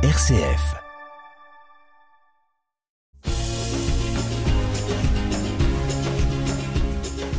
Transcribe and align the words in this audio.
RCF. 0.00 0.76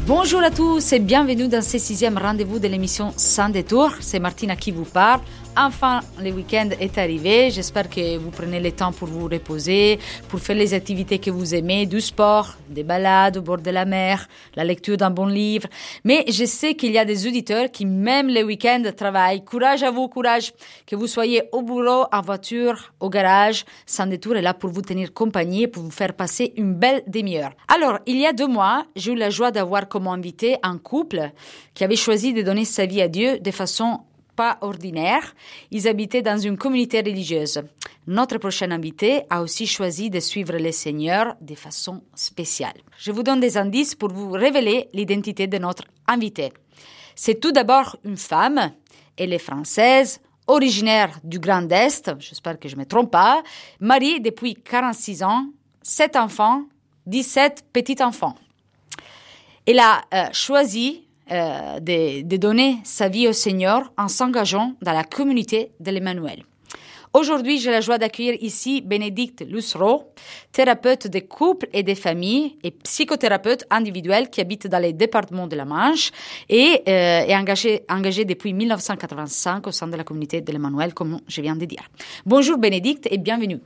Bonjour 0.05 0.41
à 0.41 0.51
tous 0.51 0.91
et 0.91 0.99
bienvenue 0.99 1.47
dans 1.47 1.61
ce 1.61 1.77
sixième 1.77 2.17
rendez-vous 2.17 2.59
de 2.59 2.67
l'émission 2.67 3.13
Sans 3.15 3.47
détour. 3.47 3.93
C'est 4.01 4.19
Martina 4.19 4.57
qui 4.57 4.71
vous 4.71 4.83
parle. 4.83 5.21
Enfin, 5.61 5.99
le 6.23 6.31
week-end 6.31 6.69
est 6.79 6.97
arrivé. 6.97 7.51
J'espère 7.51 7.89
que 7.89 8.15
vous 8.15 8.31
prenez 8.31 8.61
le 8.61 8.71
temps 8.71 8.93
pour 8.93 9.09
vous 9.09 9.27
reposer, 9.27 9.99
pour 10.29 10.39
faire 10.39 10.55
les 10.55 10.73
activités 10.73 11.19
que 11.19 11.29
vous 11.31 11.53
aimez, 11.53 11.85
du 11.85 11.99
sport, 11.99 12.55
des 12.69 12.83
balades 12.83 13.35
au 13.35 13.41
bord 13.41 13.57
de 13.57 13.69
la 13.69 13.83
mer, 13.83 14.25
la 14.55 14.63
lecture 14.63 14.95
d'un 14.95 15.09
bon 15.09 15.25
livre. 15.25 15.67
Mais 16.05 16.23
je 16.29 16.45
sais 16.45 16.75
qu'il 16.75 16.93
y 16.93 16.97
a 16.97 17.03
des 17.03 17.27
auditeurs 17.27 17.69
qui, 17.71 17.85
même 17.85 18.29
le 18.29 18.41
week-end, 18.43 18.81
travaillent. 18.95 19.43
Courage 19.43 19.83
à 19.83 19.91
vous, 19.91 20.07
courage. 20.07 20.53
Que 20.87 20.95
vous 20.95 21.07
soyez 21.07 21.43
au 21.51 21.61
bureau, 21.61 22.05
en 22.09 22.21
voiture, 22.21 22.93
au 23.01 23.09
garage, 23.09 23.65
Sans 23.85 24.05
détour 24.05 24.37
est 24.37 24.41
là 24.41 24.53
pour 24.53 24.69
vous 24.69 24.81
tenir 24.81 25.13
compagnie 25.13 25.63
et 25.63 25.67
pour 25.67 25.83
vous 25.83 25.91
faire 25.91 26.13
passer 26.13 26.53
une 26.55 26.73
belle 26.73 27.03
demi-heure. 27.05 27.51
Alors, 27.67 27.99
il 28.05 28.15
y 28.15 28.25
a 28.25 28.31
deux 28.31 28.47
mois, 28.47 28.85
j'ai 28.95 29.11
eu 29.11 29.15
la 29.15 29.29
joie 29.29 29.51
d'avoir 29.51 29.89
comme 29.89 30.07
invité 30.07 30.55
un 30.63 30.77
couple 30.77 31.31
qui 31.73 31.83
avait 31.83 31.97
choisi 31.97 32.31
de 32.31 32.43
donner 32.43 32.63
sa 32.63 32.85
vie 32.85 33.01
à 33.01 33.09
Dieu 33.09 33.39
de 33.39 33.51
façon 33.51 33.99
pas 34.39 34.57
ordinaire. 34.61 35.35
Ils 35.69 35.85
habitaient 35.85 36.21
dans 36.21 36.37
une 36.37 36.57
communauté 36.57 37.01
religieuse. 37.01 37.61
Notre 38.07 38.37
prochain 38.37 38.71
invité 38.71 39.23
a 39.29 39.41
aussi 39.41 39.67
choisi 39.67 40.09
de 40.09 40.21
suivre 40.21 40.57
le 40.57 40.71
Seigneur 40.71 41.35
de 41.41 41.55
façon 41.55 41.95
spéciale. 42.15 42.79
Je 42.97 43.11
vous 43.11 43.21
donne 43.21 43.41
des 43.41 43.57
indices 43.57 43.95
pour 43.95 44.13
vous 44.13 44.31
révéler 44.31 44.87
l'identité 44.93 45.47
de 45.47 45.57
notre 45.57 45.83
invité. 46.07 46.53
C'est 47.15 47.41
tout 47.41 47.51
d'abord 47.51 47.97
une 48.05 48.15
femme. 48.15 48.71
Elle 49.17 49.33
est 49.33 49.45
française, 49.51 50.21
originaire 50.47 51.19
du 51.25 51.39
Grand 51.39 51.69
Est, 51.69 52.09
j'espère 52.19 52.57
que 52.57 52.69
je 52.69 52.75
ne 52.77 52.79
me 52.79 52.85
trompe 52.85 53.11
pas, 53.11 53.43
mariée 53.81 54.21
depuis 54.21 54.53
46 54.55 55.21
ans, 55.23 55.47
7 55.83 56.15
enfants, 56.15 56.63
17 57.07 57.65
petits-enfants. 57.73 58.35
Elle 59.67 59.79
a 59.79 60.01
euh, 60.13 60.27
choisi 60.31 61.08
euh, 61.31 61.79
de, 61.79 62.23
de, 62.23 62.37
donner 62.37 62.79
sa 62.83 63.09
vie 63.09 63.27
au 63.27 63.33
Seigneur 63.33 63.93
en 63.97 64.07
s'engageant 64.07 64.73
dans 64.81 64.93
la 64.93 65.03
communauté 65.03 65.71
de 65.79 65.91
l'Emmanuel. 65.91 66.43
Aujourd'hui, 67.11 67.57
j'ai 67.57 67.71
la 67.71 67.81
joie 67.81 67.97
d'accueillir 67.97 68.35
ici 68.39 68.81
Bénédicte 68.81 69.43
Lussereau, 69.47 70.13
thérapeute 70.51 71.07
des 71.07 71.21
couples 71.21 71.67
et 71.73 71.81
des 71.81 71.95
familles 71.95 72.57
et 72.63 72.69
psychothérapeute 72.69 73.65
individuel 73.71 74.29
qui 74.29 74.41
habite 74.41 74.67
dans 74.67 74.77
les 74.77 74.93
départements 74.93 75.47
de 75.47 75.55
la 75.55 75.65
Manche 75.65 76.11
et 76.49 76.83
euh, 76.87 77.25
est 77.25 77.35
engagée 77.35 77.81
engagé 77.89 78.25
depuis 78.25 78.53
1985 78.53 79.65
au 79.65 79.71
sein 79.71 79.87
de 79.87 79.95
la 79.95 80.03
communauté 80.03 80.41
de 80.41 80.51
l'Emmanuel, 80.51 80.93
comme 80.93 81.19
je 81.27 81.41
viens 81.41 81.55
de 81.55 81.65
dire. 81.65 81.81
Bonjour 82.27 82.59
Bénédicte 82.59 83.07
et 83.09 83.17
bienvenue. 83.17 83.59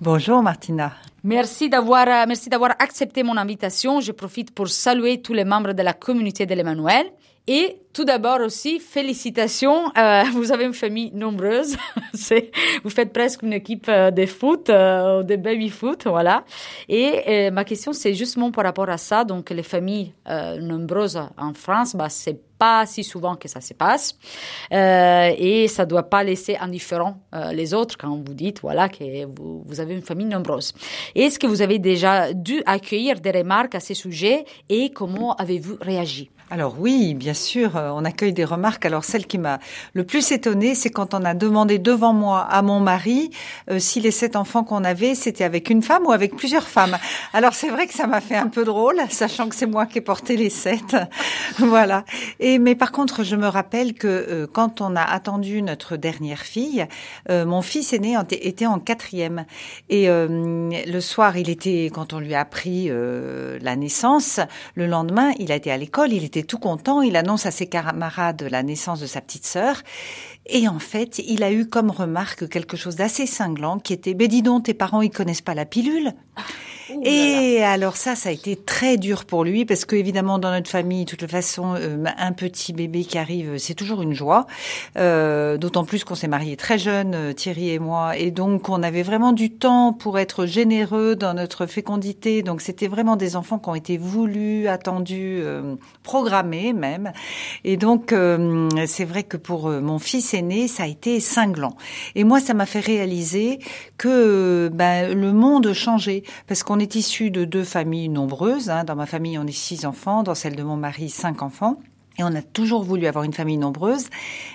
Bonjour 0.00 0.42
Martina. 0.42 0.94
Merci 1.22 1.68
d'avoir, 1.68 2.08
euh, 2.08 2.24
merci 2.26 2.48
d'avoir 2.48 2.70
accepté 2.78 3.22
mon 3.22 3.36
invitation. 3.36 4.00
Je 4.00 4.12
profite 4.12 4.54
pour 4.54 4.68
saluer 4.68 5.20
tous 5.20 5.34
les 5.34 5.44
membres 5.44 5.74
de 5.74 5.82
la 5.82 5.92
communauté 5.92 6.46
de 6.46 6.54
l'Emmanuel. 6.54 7.06
Et 7.48 7.76
tout 7.92 8.04
d'abord 8.04 8.40
aussi, 8.40 8.80
félicitations. 8.80 9.90
Euh, 9.96 10.24
vous 10.32 10.52
avez 10.52 10.64
une 10.64 10.74
famille 10.74 11.12
nombreuse. 11.14 11.76
vous 12.84 12.90
faites 12.90 13.12
presque 13.12 13.42
une 13.42 13.52
équipe 13.52 13.86
euh, 13.88 14.10
de 14.10 14.26
foot, 14.26 14.68
euh, 14.68 15.22
de 15.22 15.36
baby 15.36 15.68
foot, 15.68 16.06
voilà. 16.06 16.44
Et 16.88 17.22
euh, 17.28 17.50
ma 17.50 17.64
question, 17.64 17.92
c'est 17.92 18.14
justement 18.14 18.50
par 18.50 18.64
rapport 18.64 18.88
à 18.88 18.98
ça. 18.98 19.24
Donc, 19.24 19.50
les 19.50 19.62
familles 19.62 20.12
euh, 20.28 20.58
nombreuses 20.60 21.20
en 21.38 21.54
France, 21.54 21.94
bah, 21.94 22.08
c'est 22.08 22.40
pas 22.58 22.84
si 22.86 23.04
souvent 23.04 23.36
que 23.36 23.48
ça 23.48 23.60
se 23.60 23.74
passe. 23.74 24.18
Euh, 24.72 25.30
et 25.38 25.68
ça 25.68 25.86
doit 25.86 26.04
pas 26.04 26.24
laisser 26.24 26.56
indifférent 26.56 27.18
euh, 27.34 27.52
les 27.52 27.74
autres 27.74 27.96
quand 27.96 28.16
vous 28.16 28.34
dites, 28.34 28.60
voilà, 28.60 28.88
que 28.88 29.24
vous, 29.26 29.62
vous 29.64 29.80
avez 29.80 29.94
une 29.94 30.02
famille 30.02 30.26
nombreuse. 30.26 30.74
Est-ce 31.14 31.38
que 31.38 31.46
vous 31.46 31.62
avez 31.62 31.78
déjà 31.78 32.32
dû 32.32 32.62
accueillir 32.66 33.20
des 33.20 33.30
remarques 33.30 33.74
à 33.74 33.80
ce 33.80 33.94
sujet 33.94 34.44
et 34.68 34.90
comment 34.90 35.34
avez-vous 35.36 35.76
réagi? 35.80 36.30
Alors 36.48 36.76
oui, 36.78 37.14
bien 37.14 37.34
sûr, 37.34 37.72
on 37.74 38.04
accueille 38.04 38.32
des 38.32 38.44
remarques. 38.44 38.86
Alors 38.86 39.02
celle 39.02 39.26
qui 39.26 39.36
m'a 39.36 39.58
le 39.94 40.04
plus 40.04 40.30
étonnée, 40.30 40.76
c'est 40.76 40.90
quand 40.90 41.12
on 41.12 41.24
a 41.24 41.34
demandé 41.34 41.80
devant 41.80 42.12
moi 42.12 42.42
à 42.42 42.62
mon 42.62 42.78
mari 42.78 43.30
euh, 43.68 43.80
si 43.80 44.00
les 44.00 44.12
sept 44.12 44.36
enfants 44.36 44.62
qu'on 44.62 44.84
avait, 44.84 45.16
c'était 45.16 45.42
avec 45.42 45.70
une 45.70 45.82
femme 45.82 46.06
ou 46.06 46.12
avec 46.12 46.36
plusieurs 46.36 46.68
femmes. 46.68 46.98
Alors 47.32 47.52
c'est 47.52 47.68
vrai 47.68 47.88
que 47.88 47.94
ça 47.94 48.06
m'a 48.06 48.20
fait 48.20 48.36
un 48.36 48.46
peu 48.46 48.64
drôle, 48.64 49.00
sachant 49.10 49.48
que 49.48 49.56
c'est 49.56 49.66
moi 49.66 49.86
qui 49.86 49.98
ai 49.98 50.00
porté 50.00 50.36
les 50.36 50.50
sept. 50.50 50.96
voilà. 51.58 52.04
Et 52.38 52.60
mais 52.60 52.76
par 52.76 52.92
contre, 52.92 53.24
je 53.24 53.34
me 53.34 53.48
rappelle 53.48 53.94
que 53.94 54.06
euh, 54.06 54.46
quand 54.50 54.80
on 54.80 54.94
a 54.94 55.02
attendu 55.02 55.62
notre 55.62 55.96
dernière 55.96 56.42
fille, 56.42 56.86
euh, 57.28 57.44
mon 57.44 57.62
fils 57.62 57.92
aîné 57.92 58.16
était 58.30 58.66
en 58.66 58.78
quatrième. 58.78 59.46
Et 59.88 60.08
euh, 60.08 60.70
le 60.86 61.00
soir, 61.00 61.36
il 61.36 61.50
était 61.50 61.90
quand 61.92 62.12
on 62.12 62.20
lui 62.20 62.34
a 62.34 62.40
appris 62.40 62.88
la 62.88 63.76
naissance. 63.76 64.40
Le 64.74 64.86
lendemain, 64.86 65.32
il 65.38 65.50
a 65.50 65.56
été 65.56 65.72
à 65.72 65.76
l'école, 65.76 66.12
il 66.12 66.24
était 66.24 66.35
tout 66.42 66.58
content. 66.58 67.02
Il 67.02 67.16
annonce 67.16 67.46
à 67.46 67.50
ses 67.50 67.66
camarades 67.66 68.46
la 68.50 68.62
naissance 68.62 69.00
de 69.00 69.06
sa 69.06 69.20
petite 69.20 69.46
sœur. 69.46 69.82
Et 70.46 70.68
en 70.68 70.78
fait, 70.78 71.18
il 71.26 71.42
a 71.42 71.52
eu 71.52 71.66
comme 71.66 71.90
remarque 71.90 72.48
quelque 72.48 72.76
chose 72.76 72.96
d'assez 72.96 73.26
cinglant 73.26 73.78
qui 73.78 73.92
était, 73.92 74.14
ben 74.14 74.28
dis 74.28 74.42
donc, 74.42 74.64
tes 74.64 74.74
parents, 74.74 75.02
ils 75.02 75.10
connaissent 75.10 75.40
pas 75.40 75.54
la 75.54 75.64
pilule. 75.64 76.12
Et 77.04 77.62
alors 77.64 77.96
ça, 77.96 78.14
ça 78.14 78.28
a 78.28 78.32
été 78.32 78.54
très 78.54 78.96
dur 78.96 79.24
pour 79.24 79.44
lui 79.44 79.64
parce 79.64 79.84
que 79.84 79.96
évidemment 79.96 80.38
dans 80.38 80.50
notre 80.50 80.70
famille, 80.70 81.04
de 81.04 81.10
toute 81.16 81.28
façon, 81.28 81.74
euh, 81.74 82.04
un 82.16 82.32
petit 82.32 82.72
bébé 82.72 83.04
qui 83.04 83.18
arrive, 83.18 83.58
c'est 83.58 83.74
toujours 83.74 84.02
une 84.02 84.12
joie. 84.12 84.46
Euh, 84.96 85.56
D'autant 85.58 85.84
plus 85.84 86.04
qu'on 86.04 86.14
s'est 86.14 86.28
mariés 86.28 86.56
très 86.56 86.78
jeunes, 86.78 87.14
euh, 87.14 87.32
Thierry 87.32 87.70
et 87.70 87.78
moi, 87.78 88.16
et 88.16 88.30
donc 88.30 88.68
on 88.68 88.82
avait 88.82 89.02
vraiment 89.02 89.32
du 89.32 89.50
temps 89.50 89.92
pour 89.92 90.18
être 90.18 90.46
généreux 90.46 91.16
dans 91.16 91.34
notre 91.34 91.66
fécondité. 91.66 92.42
Donc 92.42 92.60
c'était 92.60 92.88
vraiment 92.88 93.16
des 93.16 93.36
enfants 93.36 93.58
qui 93.58 93.68
ont 93.68 93.74
été 93.74 93.96
voulus, 93.98 94.68
attendus, 94.68 95.38
euh, 95.40 95.74
programmés 96.02 96.72
même. 96.72 97.12
Et 97.64 97.76
donc 97.76 98.12
euh, 98.12 98.68
c'est 98.86 99.04
vrai 99.04 99.24
que 99.24 99.36
pour 99.36 99.70
mon 99.70 99.98
fils 99.98 100.34
aîné, 100.34 100.68
ça 100.68 100.84
a 100.84 100.86
été 100.86 101.20
cinglant. 101.20 101.76
Et 102.14 102.24
moi, 102.24 102.40
ça 102.40 102.54
m'a 102.54 102.66
fait 102.66 102.80
réaliser 102.80 103.58
que 103.98 104.70
ben, 104.72 105.12
le 105.12 105.32
monde 105.32 105.72
changeait 105.72 106.22
parce 106.46 106.62
qu'on 106.62 106.75
est 106.78 106.94
issu 106.94 107.30
de 107.30 107.44
deux 107.44 107.64
familles 107.64 108.08
nombreuses. 108.08 108.70
Hein. 108.70 108.84
Dans 108.84 108.96
ma 108.96 109.06
famille, 109.06 109.38
on 109.38 109.46
est 109.46 109.52
six 109.52 109.84
enfants. 109.84 110.22
Dans 110.22 110.34
celle 110.34 110.56
de 110.56 110.62
mon 110.62 110.76
mari, 110.76 111.10
cinq 111.10 111.42
enfants. 111.42 111.78
Et 112.18 112.22
on 112.22 112.34
a 112.34 112.42
toujours 112.42 112.82
voulu 112.82 113.06
avoir 113.06 113.24
une 113.24 113.32
famille 113.32 113.58
nombreuse. 113.58 114.06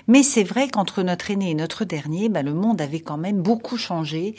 Mais 0.08 0.22
c'est 0.22 0.42
vrai 0.42 0.68
qu'entre 0.68 1.02
notre 1.02 1.30
aîné 1.30 1.50
et 1.50 1.54
notre 1.54 1.84
dernier, 1.84 2.28
ben, 2.28 2.44
le 2.44 2.54
monde 2.54 2.80
avait 2.80 3.00
quand 3.00 3.16
même 3.16 3.40
beaucoup 3.40 3.76
changé. 3.76 4.34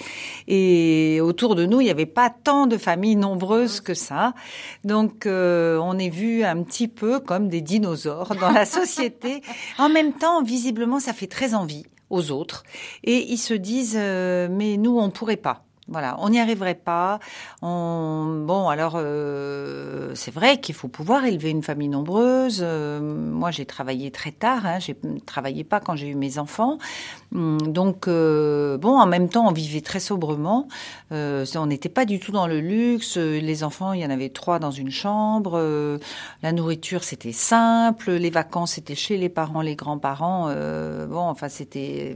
Et 0.48 1.20
autour 1.22 1.56
de 1.56 1.66
nous, 1.66 1.80
il 1.80 1.86
n'y 1.86 1.92
avait 1.92 2.06
pas 2.06 2.30
tant 2.30 2.68
de 2.68 2.78
familles 2.78 3.16
nombreuses 3.16 3.80
que 3.80 3.94
ça. 3.94 4.34
Donc, 4.84 5.26
euh, 5.26 5.78
on 5.82 5.98
est 5.98 6.10
vu 6.10 6.44
un 6.44 6.62
petit 6.64 6.90
peu 6.90 7.20
comme 7.20 7.48
des 7.48 7.62
dinosaures 7.62 8.36
dans 8.36 8.52
la 8.52 8.66
société. 8.66 9.42
En 9.78 9.90
même 9.90 10.14
temps, 10.14 10.44
visiblement, 10.44 11.00
ça 11.00 11.14
fait 11.14 11.28
très 11.28 11.54
envie 11.54 11.86
aux 12.10 12.32
autres. 12.32 12.64
Et 13.04 13.32
ils 13.32 13.38
se 13.38 13.54
disent, 13.54 13.98
euh, 13.98 14.48
mais 14.52 14.78
nous, 14.78 14.98
on 15.00 15.10
pourrait 15.10 15.38
pas. 15.38 15.64
Voilà, 15.90 16.16
on 16.20 16.30
n'y 16.30 16.40
arriverait 16.40 16.76
pas. 16.76 17.20
On... 17.62 18.44
Bon, 18.46 18.70
alors 18.70 18.94
euh, 18.96 20.14
c'est 20.16 20.34
vrai 20.34 20.60
qu'il 20.62 20.76
faut 20.76 20.88
pouvoir 20.88 21.26
élever 21.26 21.50
une 21.50 21.64
famille 21.64 21.90
nombreuse. 21.90 22.62
Euh, 22.64 23.02
moi, 23.02 23.52
j'ai 23.52 23.66
travaillé 23.66 24.10
très 24.10 24.32
tard. 24.32 24.66
Hein, 24.66 24.80
j'ai 24.80 24.96
travaillé 25.26 25.64
pas 25.64 25.82
quand 25.82 25.96
j'ai 25.96 26.08
eu 26.08 26.16
mes 26.16 26.38
enfants. 26.38 26.78
Donc 27.34 28.08
euh, 28.08 28.78
bon, 28.78 29.00
en 29.00 29.08
même 29.08 29.28
temps, 29.28 29.48
on 29.48 29.52
vivait 29.52 29.82
très 29.82 30.00
sobrement. 30.00 30.68
Euh, 31.12 31.46
on 31.56 31.66
n'était 31.66 31.90
pas 31.90 32.06
du 32.06 32.20
tout 32.20 32.32
dans 32.32 32.48
le 32.48 32.60
luxe. 32.60 33.18
Les 33.18 33.64
enfants, 33.64 33.94
il 33.94 34.02
y 34.02 34.06
en 34.06 34.12
avait 34.12 34.30
trois 34.30 34.60
dans 34.60 34.72
une 34.72 34.92
chambre. 34.92 35.54
Euh, 35.56 35.98
la 36.44 36.52
nourriture, 36.52 37.04
c'était 37.04 37.32
simple. 37.32 38.12
Les 38.12 38.30
vacances, 38.30 38.74
c'était 38.74 38.96
chez 38.96 39.18
les 39.18 39.30
parents, 39.30 39.62
les 39.62 39.76
grands-parents. 39.76 40.54
Bon, 41.08 41.22
enfin, 41.22 41.50
c'était 41.50 42.16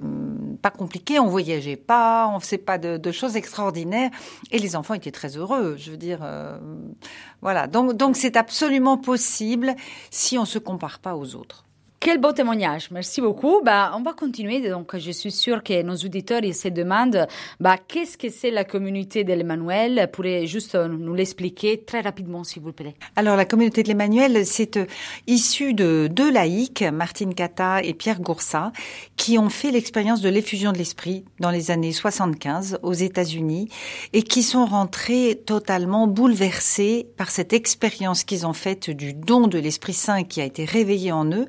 pas 0.61 0.69
compliqué. 0.69 1.19
On 1.19 1.27
voyageait 1.27 1.75
pas, 1.75 2.30
on 2.33 2.39
faisait 2.39 2.57
pas 2.57 2.77
de, 2.77 3.12
choses 3.12 3.36
extraordinaires. 3.57 4.12
Et 4.51 4.59
les 4.59 4.75
enfants 4.75 4.94
étaient 4.94 5.12
très 5.12 5.36
heureux. 5.36 5.75
Je 5.77 5.92
veux 5.92 5.98
dire, 5.98 6.19
euh, 6.21 6.59
voilà. 7.42 7.68
Donc, 7.68 7.98
donc 7.98 8.15
c'est 8.15 8.38
absolument 8.38 8.98
possible 8.98 9.75
si 10.12 10.38
on 10.38 10.45
se 10.45 10.59
compare 10.59 11.00
pas 11.00 11.15
aux 11.15 11.36
autres. 11.36 11.67
Quel 11.99 12.19
beau 12.19 12.31
témoignage, 12.31 12.89
merci 12.91 13.21
beaucoup. 13.21 13.61
Bah, 13.65 13.91
on 13.95 14.03
va 14.03 14.13
continuer. 14.13 14.61
Donc, 14.69 14.95
je 14.97 15.11
suis 15.11 15.31
sûre 15.31 15.63
que 15.63 15.81
nos 15.81 15.95
auditeurs 15.95 16.41
se 16.53 16.67
demandent 16.67 17.27
bah, 17.59 17.77
qu'est-ce 17.77 18.19
que 18.19 18.29
c'est 18.29 18.51
la 18.51 18.63
communauté 18.63 19.23
de 19.23 19.33
l'Emmanuel? 19.33 20.07
Pourrait 20.13 20.45
juste 20.45 20.75
nous 20.75 21.15
l'expliquer 21.15 21.81
très 21.83 22.01
rapidement, 22.01 22.44
s'il 22.44 22.61
vous 22.61 22.71
plaît. 22.71 22.94
Alors, 23.15 23.35
la 23.35 23.45
communauté 23.45 23.81
de 23.81 23.88
l'Emmanuel, 23.88 24.45
c'est 24.45 24.77
euh, 24.77 24.85
issu 25.25 25.73
de 25.73 26.07
deux 26.09 26.31
laïcs, 26.31 26.83
Martine 26.83 27.33
Cata 27.33 27.81
et 27.81 27.95
Pierre 27.95 28.21
Goursat, 28.21 28.71
qui 29.15 29.39
ont 29.39 29.49
fait 29.49 29.71
l'expérience 29.71 30.21
de 30.21 30.29
l'effusion 30.29 30.71
de 30.73 30.77
l'esprit 30.77 31.25
dans 31.39 31.51
les 31.51 31.71
années 31.71 31.94
75 31.94 32.77
aux 32.83 32.94
États-Unis 32.94 33.69
et 34.13 34.21
qui 34.21 34.44
sont 34.44 34.67
rentrés 34.67 35.41
totalement 35.45 36.05
bouleversés 36.05 37.07
par 37.17 37.31
cette 37.31 37.53
expérience 37.53 38.23
qu'ils 38.23 38.45
ont 38.45 38.53
faite 38.53 38.91
du 38.91 39.15
don 39.15 39.47
de 39.47 39.57
l'Esprit 39.57 39.94
Saint 39.94 40.23
qui 40.23 40.41
a 40.41 40.45
été 40.45 40.63
réveillé 40.63 41.11
en 41.11 41.25
eux 41.25 41.47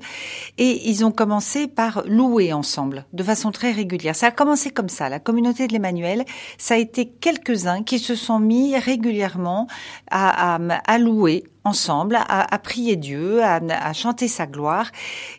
Et 0.58 0.88
ils 0.88 1.04
ont 1.04 1.10
commencé 1.10 1.66
par 1.66 2.02
louer 2.06 2.52
ensemble, 2.52 3.06
de 3.12 3.22
façon 3.22 3.52
très 3.52 3.72
régulière. 3.72 4.16
Ça 4.16 4.28
a 4.28 4.30
commencé 4.30 4.70
comme 4.70 4.88
ça. 4.88 5.08
La 5.08 5.18
communauté 5.18 5.66
de 5.66 5.72
l'Emmanuel, 5.72 6.24
ça 6.58 6.74
a 6.74 6.76
été 6.78 7.06
quelques-uns 7.06 7.82
qui 7.82 7.98
se 7.98 8.14
sont 8.14 8.38
mis 8.38 8.76
régulièrement 8.78 9.66
à, 10.10 10.56
à, 10.56 10.58
à 10.86 10.98
louer 10.98 11.44
ensemble, 11.64 12.16
à, 12.16 12.54
à, 12.54 12.58
prier 12.58 12.96
Dieu, 12.96 13.42
à, 13.42 13.56
à, 13.56 13.92
chanter 13.92 14.28
sa 14.28 14.46
gloire. 14.46 14.90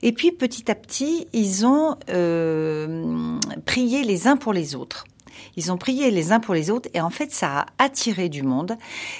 Et 0.01 0.13
puis 0.13 0.31
petit 0.31 0.69
à 0.72 0.75
petit, 0.75 1.28
ils 1.34 1.66
ont 1.66 1.95
euh, 2.10 3.38
prié 3.66 4.04
les 4.04 4.28
uns 4.28 4.38
pour 4.38 4.54
les 4.54 4.75
autres. 4.75 5.06
Ils 5.59 5.73
ont 5.73 5.77
prié 5.77 6.09
les 6.09 6.31
uns 6.31 6.39
pour 6.39 6.53
les 6.53 6.71
autres 6.71 6.88
et 6.94 7.01
en 7.01 7.09
fait 7.09 7.33
ça 7.33 7.59
a 7.59 7.65
attiré 7.83 8.29
du 8.29 8.44
monde. 8.44 8.77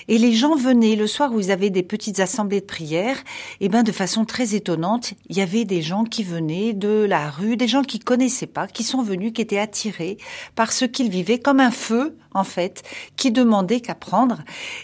Et 0.08 0.18
les 0.18 0.32
gens 0.32 0.56
venaient 0.56 0.96
le 0.96 1.06
soir 1.06 1.34
où 1.34 1.42
ils 1.42 1.52
avaient 1.52 1.70
des 1.70 1.84
petites 1.84 2.22
assemblées 2.22 2.62
de 2.62 2.66
prière. 2.66 3.18
Et 3.60 3.68
ben 3.68 3.84
de 3.84 3.92
façon 3.92 4.24
très 4.24 4.56
étonnante, 4.56 5.16
il 5.28 5.36
y 5.36 5.42
avait 5.42 5.66
des 5.66 5.82
gens 5.82 6.06
qui 6.06 6.24
venaient 6.24 6.72
de 6.72 7.04
la 7.04 7.30
rue, 7.30 7.58
des 7.58 7.68
gens 7.68 7.84
qui 7.84 8.00
connaissaient 8.00 8.48
pas, 8.48 8.68
qui 8.68 8.86
sont 8.86 9.02
venus, 9.02 9.34
qui 9.34 9.42
étaient 9.42 9.60
attirés 9.60 10.18
par 10.56 10.72
ce 10.72 10.86
qu'ils 10.86 11.10
vivaient 11.10 11.40
comme 11.40 11.60
un 11.60 11.72
feu 11.72 12.16
en 12.34 12.44
fait, 12.44 12.84
qui 13.16 13.32
demandait 13.32 13.82
qu'à 13.82 13.96
prendre. 13.96 14.40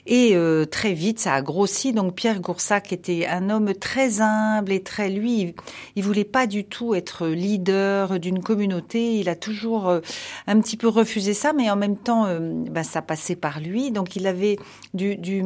Et 0.06 0.36
euh, 0.36 0.65
très 0.65 0.94
vite, 0.94 1.19
ça 1.19 1.33
a 1.33 1.42
grossi. 1.42 1.94
Donc 1.94 2.15
Pierre 2.15 2.39
Goursac 2.39 2.92
était 2.92 3.27
un 3.27 3.50
homme 3.50 3.74
très 3.74 4.21
humble 4.21 4.71
et 4.71 4.83
très 4.83 5.09
lui, 5.09 5.56
il, 5.95 6.03
voulait 6.03 6.24
pas 6.24 6.47
du 6.47 6.65
tout 6.65 6.95
être 6.95 7.27
leader 7.27 8.19
d'une 8.19 8.42
communauté. 8.42 9.19
Il 9.19 9.30
a 9.30 9.36
toujours 9.36 9.89
euh, 9.89 10.00
un 10.47 10.59
petit 10.59 10.77
peu 10.77 10.88
refusé 10.88 11.33
ça, 11.33 11.53
mais 11.53 11.69
en 11.69 11.75
même 11.75 11.97
temps, 11.97 12.27
bah, 12.69 12.83
ça 12.83 13.01
passait 13.01 13.36
par 13.36 13.59
lui. 13.59 13.91
Donc 13.91 14.15
il 14.15 14.27
avait 14.27 14.57
du, 14.94 15.15
du 15.15 15.44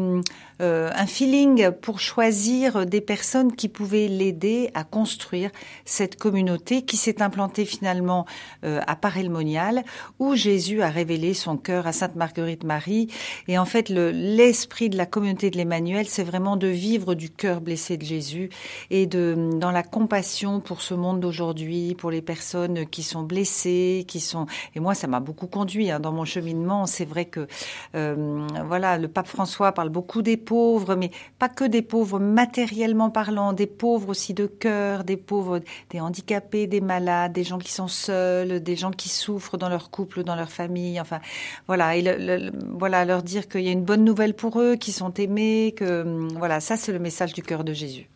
euh, 0.62 0.90
un 0.94 1.06
feeling 1.06 1.72
pour 1.72 2.00
choisir 2.00 2.86
des 2.86 3.02
personnes 3.02 3.56
qui 3.56 3.70
pouvaient 3.70 4.08
l'aider 4.08 4.72
à 4.74 4.84
construire 4.84 5.52
cette 5.86 6.18
communauté 6.18 6.84
qui 6.84 6.98
s'est 6.98 7.22
implantée 7.22 7.66
finalement 7.66 8.26
euh, 8.64 8.82
à 8.88 8.96
Paray-le-Monial, 8.96 9.84
où 10.20 10.36
Jésus 10.36 10.82
a 10.82 10.90
révélé 10.90 11.34
son 11.34 11.58
cœur 11.58 11.88
à 11.88 11.94
Sainte 11.94 12.16
Marguerite 12.16 12.64
Marie. 12.64 13.08
Et 13.48 13.58
en 13.58 13.66
fait, 13.66 13.90
l'esprit 13.90 14.90
de 14.90 14.98
la 14.98 15.06
communauté 15.06 15.50
de 15.50 15.58
l'Emmanuel, 15.58 16.08
c'est 16.08 16.24
vraiment 16.24 16.58
de 16.58 16.68
vivre 16.68 17.14
du 17.14 17.30
cœur 17.30 17.62
blessé 17.62 17.98
de 17.98 18.06
Jésus 18.06 18.50
et 18.90 19.06
de 19.06 19.50
dans 19.60 19.72
la 19.72 19.84
compassion 19.84 20.60
pour 20.60 20.82
ce 20.82 20.94
monde 20.94 21.20
d'aujourd'hui, 21.20 21.96
pour 21.96 22.12
les 22.12 22.22
personnes 22.22 22.86
qui 22.88 23.04
sont 23.04 23.24
blessées, 23.24 24.06
qui 24.08 24.20
sont. 24.20 24.46
Et 24.76 24.80
moi, 24.80 24.94
ça 24.94 25.08
m'a 25.08 25.20
beaucoup 25.20 25.48
conduit 25.48 25.92
hein, 25.92 26.00
dans 26.00 26.12
mon 26.12 26.26
cheminement. 26.26 26.86
C'est 26.86 27.06
vrai 27.06 27.26
que 27.26 27.48
euh, 27.96 28.48
voilà, 28.66 28.98
le 28.98 29.08
pape 29.08 29.28
François 29.28 29.72
parle 29.72 29.90
beaucoup 29.90 30.22
des 30.22 30.38
pauvres, 30.50 30.96
mais 30.96 31.12
pas 31.38 31.48
que 31.48 31.64
des 31.64 31.84
pauvres 31.84 32.18
matériellement 32.18 33.12
parlant, 33.12 33.54
des 33.54 33.68
pauvres 33.68 34.10
aussi 34.10 34.34
de 34.34 34.48
cœur, 34.48 35.04
des 35.04 35.16
pauvres, 35.16 35.60
des 35.92 36.00
handicapés, 36.00 36.66
des 36.66 36.82
malades, 36.82 37.34
des 37.34 37.44
gens 37.44 37.60
qui 37.60 37.72
sont 37.72 37.88
seuls, 37.88 38.60
des 38.60 38.76
gens 38.76 38.90
qui 38.90 39.10
souffrent 39.10 39.58
dans 39.58 39.70
leur 39.70 39.92
couple, 39.92 40.24
dans 40.24 40.36
leur 40.36 40.52
famille. 40.52 41.00
Enfin, 41.00 41.20
voilà, 41.68 41.96
et 41.96 42.50
voilà, 42.68 43.06
leur 43.06 43.22
dire 43.22 43.48
qu'il 43.48 43.62
y 43.62 43.70
a 43.70 43.72
une 43.72 43.86
bonne 43.86 44.04
nouvelle 44.04 44.34
pour 44.34 44.60
eux, 44.60 44.76
qu'ils 44.76 44.96
sont 44.96 45.14
aimés, 45.14 45.76
que 45.78 46.28
voilà, 46.36 46.60
ça 46.60 46.78
c'est 46.78 46.94
le 46.94 47.00
message 47.00 47.34
du 47.34 47.44
cœur 47.44 47.64
de 47.64 47.74
Jésus. 47.74 48.10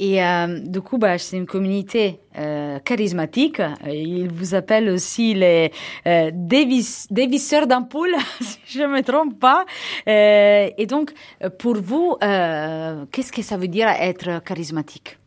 Et 0.00 0.24
euh, 0.24 0.58
du 0.60 0.80
coup, 0.80 0.96
bah, 0.96 1.18
c'est 1.18 1.36
une 1.36 1.44
communauté 1.44 2.20
euh, 2.38 2.78
charismatique. 2.78 3.60
Ils 3.86 4.30
vous 4.30 4.54
appellent 4.54 4.88
aussi 4.88 5.34
les 5.34 5.70
euh, 6.06 6.30
dévis, 6.32 7.04
dévisseurs 7.10 7.66
d'ampoule, 7.66 8.16
si 8.40 8.58
je 8.66 8.80
ne 8.80 8.86
me 8.86 9.02
trompe 9.02 9.38
pas. 9.38 9.66
Euh, 10.08 10.70
et 10.78 10.86
donc, 10.86 11.12
pour 11.58 11.76
vous, 11.76 12.16
euh, 12.24 13.04
qu'est-ce 13.12 13.30
que 13.30 13.42
ça 13.42 13.58
veut 13.58 13.68
dire 13.68 13.88
être 13.88 14.42
charismatique? 14.42 15.19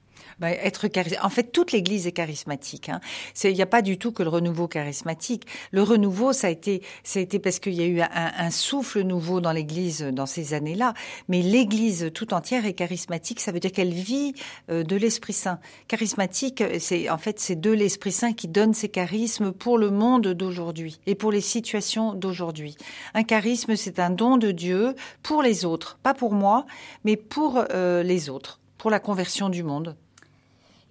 Bah, 0.44 0.52
être 0.52 0.90
En 1.22 1.30
fait, 1.30 1.54
toute 1.54 1.72
l'Église 1.72 2.06
est 2.06 2.12
charismatique. 2.12 2.90
Hein. 2.90 3.00
Il 3.46 3.54
n'y 3.54 3.62
a 3.62 3.66
pas 3.66 3.82
du 3.82 3.98
tout 3.98 4.12
que 4.12 4.24
le 4.24 4.30
renouveau 4.30 4.68
charismatique. 4.68 5.48
Le 5.72 5.82
renouveau, 5.84 6.34
ça 6.34 6.48
a 6.48 6.50
été, 6.50 6.82
ça 7.02 7.20
a 7.20 7.22
été 7.22 7.40
parce 7.40 7.60
qu'il 7.60 7.76
y 7.76 7.82
a 7.82 7.86
eu 7.86 8.02
un, 8.02 8.52
souffle 8.52 9.04
nouveau 9.04 9.40
dans 9.40 9.54
l'Église 9.54 10.02
dans 10.02 10.26
ces 10.26 10.54
années-là. 10.54 10.96
Mais 11.30 11.42
l'Église 11.42 12.12
tout 12.14 12.34
entière 12.34 12.66
est 12.66 12.74
charismatique. 12.74 13.40
Ça 13.40 13.54
veut 13.54 13.62
dire 13.62 13.72
qu'elle 13.72 13.94
vit 13.94 14.34
euh, 14.70 14.84
de 14.84 14.98
l'Esprit 14.98 15.32
Saint. 15.32 15.60
Charismatique, 15.88 16.62
c'est 16.78 17.10
en 17.10 17.18
fait 17.18 17.40
c'est 17.40 17.56
de 17.56 17.72
l'Esprit 17.72 18.12
Saint 18.12 18.34
qui 18.34 18.50
donne 18.50 18.74
ses 18.74 18.90
charismes 18.90 19.54
pour 19.54 19.78
le 19.78 19.92
monde 19.92 20.28
d'aujourd'hui 20.28 21.00
et 21.08 21.16
pour 21.16 21.32
les 21.32 21.40
situations 21.40 22.16
d'aujourd'hui. 22.16 22.76
Un 23.14 23.24
charisme, 23.24 23.78
c'est 23.78 23.98
un 23.98 24.10
don 24.10 24.36
de 24.36 24.52
Dieu 24.52 24.94
pour 25.22 25.42
les 25.42 25.64
autres, 25.64 25.98
pas 26.04 26.14
pour 26.14 26.34
moi, 26.34 26.66
mais 27.06 27.16
pour 27.16 27.64
euh, 27.72 28.04
les 28.04 28.30
autres, 28.30 28.60
pour 28.78 28.92
la 28.92 29.00
conversion 29.00 29.48
du 29.48 29.64
monde. 29.64 29.96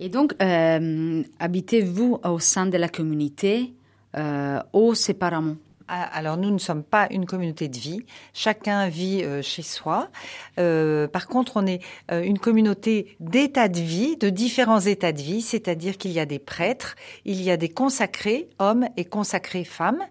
Et 0.05 0.09
donc, 0.09 0.35
euh, 0.43 1.23
habitez-vous 1.39 2.19
au 2.25 2.41
sein 2.41 2.67
de 2.67 2.77
la 2.77 2.89
communauté 2.89 3.73
euh, 4.17 4.61
ou 4.73 4.97
séparément? 4.97 5.55
Ah, 5.87 6.03
alors 6.03 6.37
nous 6.37 6.51
ne 6.51 6.59
sommes 6.59 6.83
pas 6.83 7.07
une 7.13 7.25
communauté 7.25 7.69
de 7.69 7.79
vie, 7.79 8.01
chacun 8.35 8.89
vit 8.89 9.23
euh, 9.23 9.43
chez 9.43 9.63
soi. 9.63 10.11
Par 10.57 11.29
contre, 11.29 11.53
on 11.57 11.67
est 11.67 11.83
une 12.11 12.41
communauté 12.41 13.17
d'états 13.21 13.69
de 13.69 13.79
vie, 13.79 14.17
de 14.17 14.29
différents 14.29 14.81
états 14.81 15.13
de 15.13 15.23
vie, 15.23 15.41
c'est-à-dire 15.41 15.97
qu'il 15.99 16.11
y 16.11 16.19
a 16.19 16.27
des 16.27 16.41
prêtres, 16.41 16.97
il 17.25 17.41
y 17.41 17.53
a 17.53 17.57
des 17.57 17.69
consacrés 17.69 18.49
hommes 18.59 18.89
et 18.97 19.05
consacrés 19.05 19.65
femmes, 19.65 20.03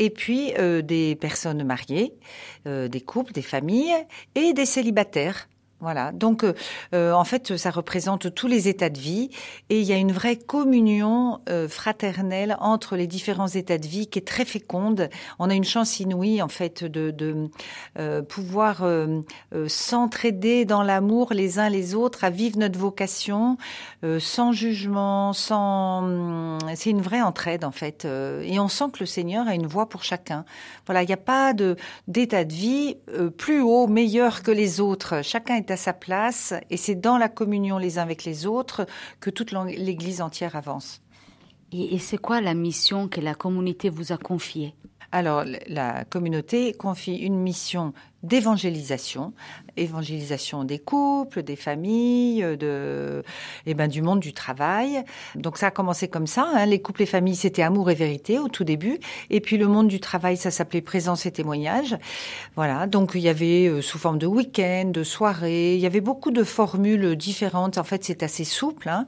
et 0.00 0.10
puis 0.10 0.54
des 0.82 1.16
personnes 1.20 1.62
mariées, 1.62 2.14
des 2.64 3.00
couples, 3.00 3.32
des 3.32 3.42
familles 3.42 3.94
et 4.34 4.54
des 4.54 4.66
célibataires. 4.66 5.48
Voilà. 5.80 6.10
Donc, 6.10 6.42
euh, 6.42 6.54
euh, 6.94 7.12
en 7.12 7.24
fait, 7.24 7.58
ça 7.58 7.70
représente 7.70 8.34
tous 8.34 8.46
les 8.46 8.66
états 8.66 8.88
de 8.88 8.98
vie 8.98 9.28
et 9.68 9.78
il 9.78 9.86
y 9.86 9.92
a 9.92 9.96
une 9.96 10.10
vraie 10.10 10.36
communion 10.36 11.40
euh, 11.50 11.68
fraternelle 11.68 12.56
entre 12.60 12.96
les 12.96 13.06
différents 13.06 13.46
états 13.46 13.76
de 13.76 13.86
vie 13.86 14.06
qui 14.06 14.18
est 14.18 14.26
très 14.26 14.46
féconde. 14.46 15.10
On 15.38 15.50
a 15.50 15.54
une 15.54 15.64
chance 15.64 16.00
inouïe, 16.00 16.40
en 16.40 16.48
fait, 16.48 16.82
de, 16.82 17.10
de 17.10 17.50
euh, 17.98 18.22
pouvoir 18.22 18.84
euh, 18.84 19.20
s'entraider 19.68 20.64
dans 20.64 20.82
l'amour 20.82 21.34
les 21.34 21.58
uns 21.58 21.68
les 21.68 21.94
autres, 21.94 22.24
à 22.24 22.30
vivre 22.30 22.58
notre 22.58 22.78
vocation 22.78 23.58
sans 24.18 24.52
jugement, 24.52 25.32
sans. 25.32 25.98
Hum, 25.98 26.58
c'est 26.74 26.90
une 26.90 27.02
vraie 27.02 27.22
entraide, 27.22 27.64
en 27.64 27.72
fait. 27.72 28.04
et 28.04 28.58
on 28.60 28.68
sent 28.68 28.84
que 28.92 29.00
le 29.00 29.06
Seigneur 29.06 29.48
a 29.48 29.54
une 29.54 29.66
voix 29.66 29.88
pour 29.88 30.04
chacun. 30.04 30.44
Voilà. 30.86 31.02
Il 31.02 31.06
n'y 31.06 31.12
a 31.12 31.18
pas 31.18 31.52
de 31.52 31.76
d'état 32.06 32.44
de 32.44 32.52
vie 32.52 32.96
plus 33.36 33.60
haut, 33.60 33.88
meilleur 33.88 34.42
que 34.42 34.52
les 34.52 34.80
autres. 34.80 35.22
Chacun 35.22 35.56
est 35.56 35.65
à 35.70 35.76
sa 35.76 35.92
place 35.92 36.54
et 36.70 36.76
c'est 36.76 36.94
dans 36.94 37.18
la 37.18 37.28
communion 37.28 37.78
les 37.78 37.98
uns 37.98 38.02
avec 38.02 38.24
les 38.24 38.46
autres 38.46 38.86
que 39.20 39.30
toute 39.30 39.52
l'Église 39.52 40.20
entière 40.20 40.56
avance. 40.56 41.02
Et, 41.72 41.94
et 41.94 41.98
c'est 41.98 42.18
quoi 42.18 42.40
la 42.40 42.54
mission 42.54 43.08
que 43.08 43.20
la 43.20 43.34
communauté 43.34 43.88
vous 43.88 44.12
a 44.12 44.16
confiée? 44.16 44.74
Alors, 45.12 45.44
la 45.68 46.04
communauté 46.04 46.72
confie 46.72 47.16
une 47.16 47.38
mission 47.38 47.92
d'évangélisation, 48.26 49.32
évangélisation 49.76 50.64
des 50.64 50.78
couples, 50.78 51.42
des 51.42 51.56
familles, 51.56 52.42
de, 52.58 53.22
et 53.66 53.70
eh 53.70 53.74
ben, 53.74 53.88
du 53.88 54.02
monde 54.02 54.20
du 54.20 54.32
travail. 54.32 55.04
Donc 55.34 55.58
ça 55.58 55.68
a 55.68 55.70
commencé 55.70 56.08
comme 56.08 56.26
ça. 56.26 56.48
Hein. 56.54 56.66
Les 56.66 56.80
couples 56.80 57.02
et 57.02 57.06
familles, 57.06 57.36
c'était 57.36 57.62
amour 57.62 57.90
et 57.90 57.94
vérité 57.94 58.38
au 58.38 58.48
tout 58.48 58.64
début. 58.64 58.98
Et 59.30 59.40
puis 59.40 59.56
le 59.56 59.66
monde 59.66 59.88
du 59.88 60.00
travail, 60.00 60.36
ça 60.36 60.50
s'appelait 60.50 60.80
présence 60.80 61.26
et 61.26 61.30
témoignage. 61.30 61.96
Voilà. 62.56 62.86
Donc 62.86 63.12
il 63.14 63.20
y 63.20 63.28
avait 63.28 63.68
euh, 63.68 63.82
sous 63.82 63.98
forme 63.98 64.18
de 64.18 64.26
week-end, 64.26 64.90
de 64.92 65.02
soirée. 65.02 65.74
Il 65.74 65.80
y 65.80 65.86
avait 65.86 66.00
beaucoup 66.00 66.30
de 66.30 66.44
formules 66.44 67.16
différentes. 67.16 67.78
En 67.78 67.84
fait, 67.84 68.04
c'est 68.04 68.22
assez 68.22 68.44
souple. 68.44 68.88
Hein. 68.88 69.06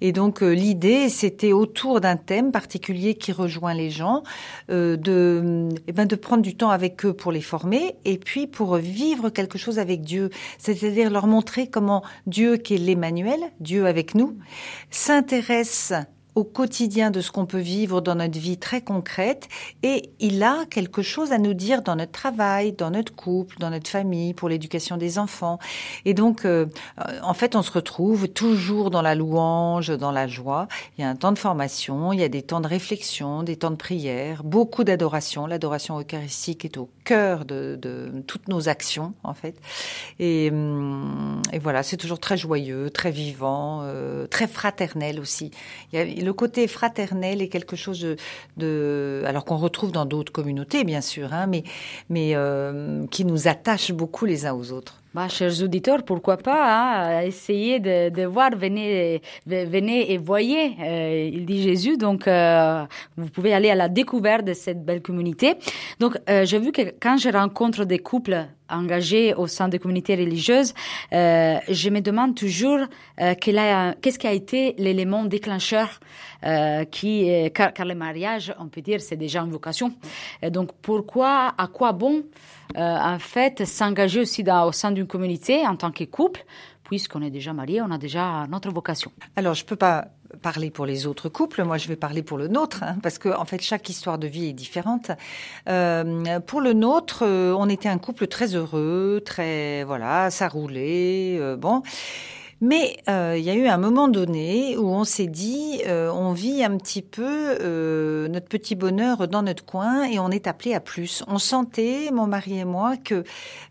Et 0.00 0.12
donc 0.12 0.42
euh, 0.42 0.50
l'idée, 0.50 1.08
c'était 1.08 1.52
autour 1.52 2.00
d'un 2.00 2.16
thème 2.16 2.52
particulier 2.52 3.14
qui 3.14 3.32
rejoint 3.32 3.74
les 3.74 3.90
gens, 3.90 4.22
euh, 4.70 4.96
de, 4.96 5.68
et 5.76 5.82
eh 5.88 5.92
ben, 5.92 6.06
de 6.06 6.16
prendre 6.16 6.42
du 6.42 6.56
temps 6.56 6.70
avec 6.70 7.04
eux 7.04 7.12
pour 7.12 7.32
les 7.32 7.40
former. 7.40 7.96
Et 8.04 8.18
puis 8.18 8.46
vivre 8.64 9.30
quelque 9.30 9.58
chose 9.58 9.78
avec 9.78 10.02
Dieu, 10.02 10.30
c'est-à-dire 10.58 11.10
leur 11.10 11.26
montrer 11.26 11.68
comment 11.68 12.02
Dieu, 12.26 12.56
qui 12.56 12.74
est 12.74 12.78
l'Emmanuel, 12.78 13.40
Dieu 13.60 13.86
avec 13.86 14.14
nous, 14.14 14.36
s'intéresse 14.90 15.92
au 16.38 16.44
quotidien 16.44 17.10
de 17.10 17.20
ce 17.20 17.32
qu'on 17.32 17.46
peut 17.46 17.58
vivre 17.58 18.00
dans 18.00 18.14
notre 18.14 18.38
vie 18.38 18.58
très 18.58 18.80
concrète 18.80 19.48
et 19.82 20.10
il 20.20 20.40
a 20.44 20.66
quelque 20.70 21.02
chose 21.02 21.32
à 21.32 21.38
nous 21.38 21.52
dire 21.52 21.82
dans 21.82 21.96
notre 21.96 22.12
travail, 22.12 22.70
dans 22.70 22.92
notre 22.92 23.12
couple, 23.12 23.58
dans 23.58 23.70
notre 23.70 23.90
famille, 23.90 24.34
pour 24.34 24.48
l'éducation 24.48 24.96
des 24.96 25.18
enfants. 25.18 25.58
Et 26.04 26.14
donc, 26.14 26.44
euh, 26.44 26.66
en 27.24 27.34
fait, 27.34 27.56
on 27.56 27.62
se 27.62 27.72
retrouve 27.72 28.28
toujours 28.28 28.90
dans 28.90 29.02
la 29.02 29.16
louange, 29.16 29.88
dans 29.88 30.12
la 30.12 30.28
joie. 30.28 30.68
Il 30.96 31.00
y 31.00 31.04
a 31.04 31.08
un 31.08 31.16
temps 31.16 31.32
de 31.32 31.38
formation, 31.38 32.12
il 32.12 32.20
y 32.20 32.22
a 32.22 32.28
des 32.28 32.42
temps 32.42 32.60
de 32.60 32.68
réflexion, 32.68 33.42
des 33.42 33.56
temps 33.56 33.72
de 33.72 33.76
prière, 33.76 34.44
beaucoup 34.44 34.84
d'adoration. 34.84 35.44
L'adoration 35.48 35.98
eucharistique 35.98 36.64
est 36.64 36.76
au 36.76 36.88
cœur 37.02 37.46
de, 37.46 37.80
toutes 38.28 38.46
nos 38.46 38.68
actions, 38.68 39.12
en 39.24 39.34
fait. 39.34 39.56
Et, 40.20 40.50
hum, 40.52 41.42
et 41.52 41.58
voilà, 41.58 41.82
c'est 41.82 41.96
toujours 41.96 42.20
très 42.20 42.36
joyeux, 42.36 42.90
très 42.90 43.10
vivant, 43.10 43.80
euh, 43.82 44.28
très 44.28 44.46
fraternel 44.46 45.18
aussi. 45.18 45.50
Il 45.92 45.98
y 45.98 46.27
a, 46.27 46.27
le 46.28 46.34
côté 46.34 46.68
fraternel 46.68 47.40
est 47.40 47.48
quelque 47.48 47.74
chose 47.74 48.06
de, 48.58 49.22
alors 49.24 49.46
qu'on 49.46 49.56
retrouve 49.56 49.92
dans 49.92 50.04
d'autres 50.04 50.30
communautés, 50.30 50.84
bien 50.84 51.00
sûr, 51.00 51.32
hein, 51.32 51.46
mais, 51.46 51.64
mais 52.10 52.32
euh, 52.34 53.06
qui 53.06 53.24
nous 53.24 53.48
attache 53.48 53.92
beaucoup 53.92 54.26
les 54.26 54.44
uns 54.44 54.52
aux 54.52 54.70
autres. 54.72 55.00
Bah, 55.14 55.26
chers 55.28 55.62
auditeurs, 55.62 56.02
pourquoi 56.04 56.36
pas 56.36 57.16
hein, 57.16 57.22
essayer 57.22 57.80
de, 57.80 58.10
de, 58.10 58.24
voir, 58.24 58.50
venez, 58.54 59.22
venez 59.46 60.12
et 60.12 60.18
voyez, 60.18 60.76
euh, 60.80 61.30
il 61.32 61.46
dit 61.46 61.62
Jésus. 61.62 61.96
Donc, 61.96 62.28
euh, 62.28 62.84
vous 63.16 63.30
pouvez 63.30 63.54
aller 63.54 63.70
à 63.70 63.74
la 63.74 63.88
découverte 63.88 64.44
de 64.44 64.52
cette 64.52 64.84
belle 64.84 65.00
communauté. 65.00 65.54
Donc, 65.98 66.18
euh, 66.28 66.44
j'ai 66.44 66.58
vu 66.58 66.72
que 66.72 66.82
quand 67.00 67.16
je 67.16 67.30
rencontre 67.30 67.86
des 67.86 68.00
couples 68.00 68.48
engagés 68.70 69.34
au 69.34 69.46
sein 69.46 69.68
des 69.68 69.78
communautés 69.78 70.14
religieuses, 70.14 70.74
euh, 71.12 71.58
je 71.68 71.90
me 71.90 72.00
demande 72.00 72.34
toujours 72.34 72.80
euh, 73.20 73.34
qu'est-ce 73.34 74.18
qui 74.18 74.26
a 74.26 74.32
été 74.32 74.74
l'élément 74.78 75.24
déclencheur 75.24 76.00
euh, 76.44 76.84
qui, 76.84 77.50
car, 77.54 77.72
car, 77.72 77.86
le 77.86 77.94
mariage, 77.94 78.54
on 78.58 78.68
peut 78.68 78.80
dire, 78.80 79.00
c'est 79.00 79.16
déjà 79.16 79.40
une 79.40 79.50
vocation. 79.50 79.92
Et 80.42 80.50
donc, 80.50 80.70
pourquoi, 80.82 81.54
à 81.56 81.66
quoi 81.66 81.92
bon 81.92 82.22
en 82.76 83.18
fait, 83.18 83.64
s'engager 83.64 84.20
aussi 84.20 84.42
dans, 84.42 84.66
au 84.66 84.72
sein 84.72 84.90
d'une 84.90 85.06
communauté 85.06 85.66
en 85.66 85.76
tant 85.76 85.90
que 85.90 86.04
couple, 86.04 86.44
puisqu'on 86.84 87.22
est 87.22 87.30
déjà 87.30 87.52
marié, 87.52 87.82
on 87.82 87.90
a 87.90 87.98
déjà 87.98 88.46
notre 88.48 88.70
vocation. 88.70 89.12
Alors, 89.36 89.54
je 89.54 89.64
peux 89.64 89.76
pas 89.76 90.08
parler 90.42 90.70
pour 90.70 90.86
les 90.86 91.06
autres 91.06 91.28
couples, 91.28 91.64
moi 91.64 91.78
je 91.78 91.88
vais 91.88 91.96
parler 91.96 92.22
pour 92.22 92.38
le 92.38 92.48
nôtre, 92.48 92.82
hein, 92.82 92.96
parce 93.02 93.18
que 93.18 93.28
en 93.28 93.44
fait 93.44 93.60
chaque 93.62 93.88
histoire 93.88 94.18
de 94.18 94.26
vie 94.26 94.46
est 94.46 94.52
différente. 94.52 95.10
Euh, 95.68 96.40
pour 96.40 96.60
le 96.60 96.72
nôtre, 96.72 97.22
euh, 97.22 97.54
on 97.58 97.68
était 97.68 97.88
un 97.88 97.98
couple 97.98 98.26
très 98.26 98.54
heureux, 98.54 99.22
très 99.24 99.84
voilà, 99.84 100.30
ça 100.30 100.48
roulait, 100.48 101.38
euh, 101.40 101.56
bon. 101.56 101.82
Mais 102.60 102.96
euh, 103.08 103.36
il 103.38 103.44
y 103.44 103.50
a 103.50 103.54
eu 103.54 103.68
un 103.68 103.78
moment 103.78 104.08
donné 104.08 104.76
où 104.76 104.88
on 104.88 105.04
s'est 105.04 105.28
dit, 105.28 105.80
euh, 105.86 106.10
on 106.10 106.32
vit 106.32 106.64
un 106.64 106.76
petit 106.76 107.02
peu 107.02 107.22
euh, 107.60 108.26
notre 108.26 108.48
petit 108.48 108.74
bonheur 108.74 109.28
dans 109.28 109.42
notre 109.42 109.64
coin 109.64 110.02
et 110.02 110.18
on 110.18 110.30
est 110.30 110.48
appelé 110.48 110.74
à 110.74 110.80
plus. 110.80 111.22
On 111.28 111.38
sentait, 111.38 112.10
mon 112.12 112.26
mari 112.26 112.58
et 112.58 112.64
moi, 112.64 112.96
que, 112.96 113.22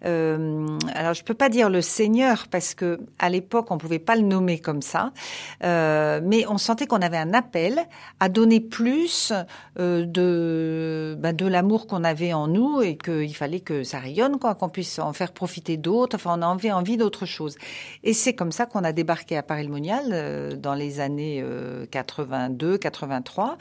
alors 0.04 1.14
je 1.14 1.24
peux 1.24 1.34
pas 1.34 1.50
dire 1.50 1.70
le 1.70 1.82
Seigneur 1.82 2.48
parce 2.50 2.74
que 2.74 3.00
à 3.20 3.30
l'époque 3.30 3.72
on 3.72 3.78
pouvait 3.78 4.00
pas 4.00 4.16
le 4.16 4.22
nommer 4.22 4.60
comme 4.60 4.82
ça, 4.82 5.12
mais 5.62 6.46
on 6.48 6.58
sentait 6.58 6.88
qu'on 6.88 7.02
avait 7.02 7.18
un 7.18 7.34
appel 7.34 7.82
à 8.22 8.30
donner 8.30 8.62
plus 8.62 9.34
de 9.78 11.18
ben, 11.20 11.36
de 11.36 11.46
l'amour 11.46 11.88
qu'on 11.88 12.04
avait 12.04 12.34
en 12.34 12.48
nous 12.48 12.82
et 12.82 12.98
qu'il 12.98 13.36
fallait 13.36 13.60
que 13.60 13.84
ça 13.84 14.00
rayonne, 14.00 14.40
quoi, 14.40 14.56
qu'on 14.56 14.70
puisse 14.70 15.00
en 15.00 15.12
faire 15.14 15.34
profiter 15.34 15.76
d'autres. 15.76 16.16
Enfin, 16.16 16.40
on 16.40 16.42
avait 16.42 16.72
envie 16.72 16.98
d'autre 16.98 17.26
chose. 17.26 17.58
Et 18.04 18.14
c'est 18.14 18.34
comme 18.34 18.52
ça 18.52 18.66
qu'on 18.66 18.77
on 18.78 18.84
a 18.84 18.94
débarqué 18.94 19.36
à 19.36 19.44
Paris-le-Monial 19.44 20.10
euh, 20.12 20.56
dans 20.56 20.74
les 20.74 21.00
années 21.00 21.44
82, 21.92 22.74
euh, 22.74 22.78
83. 22.78 23.58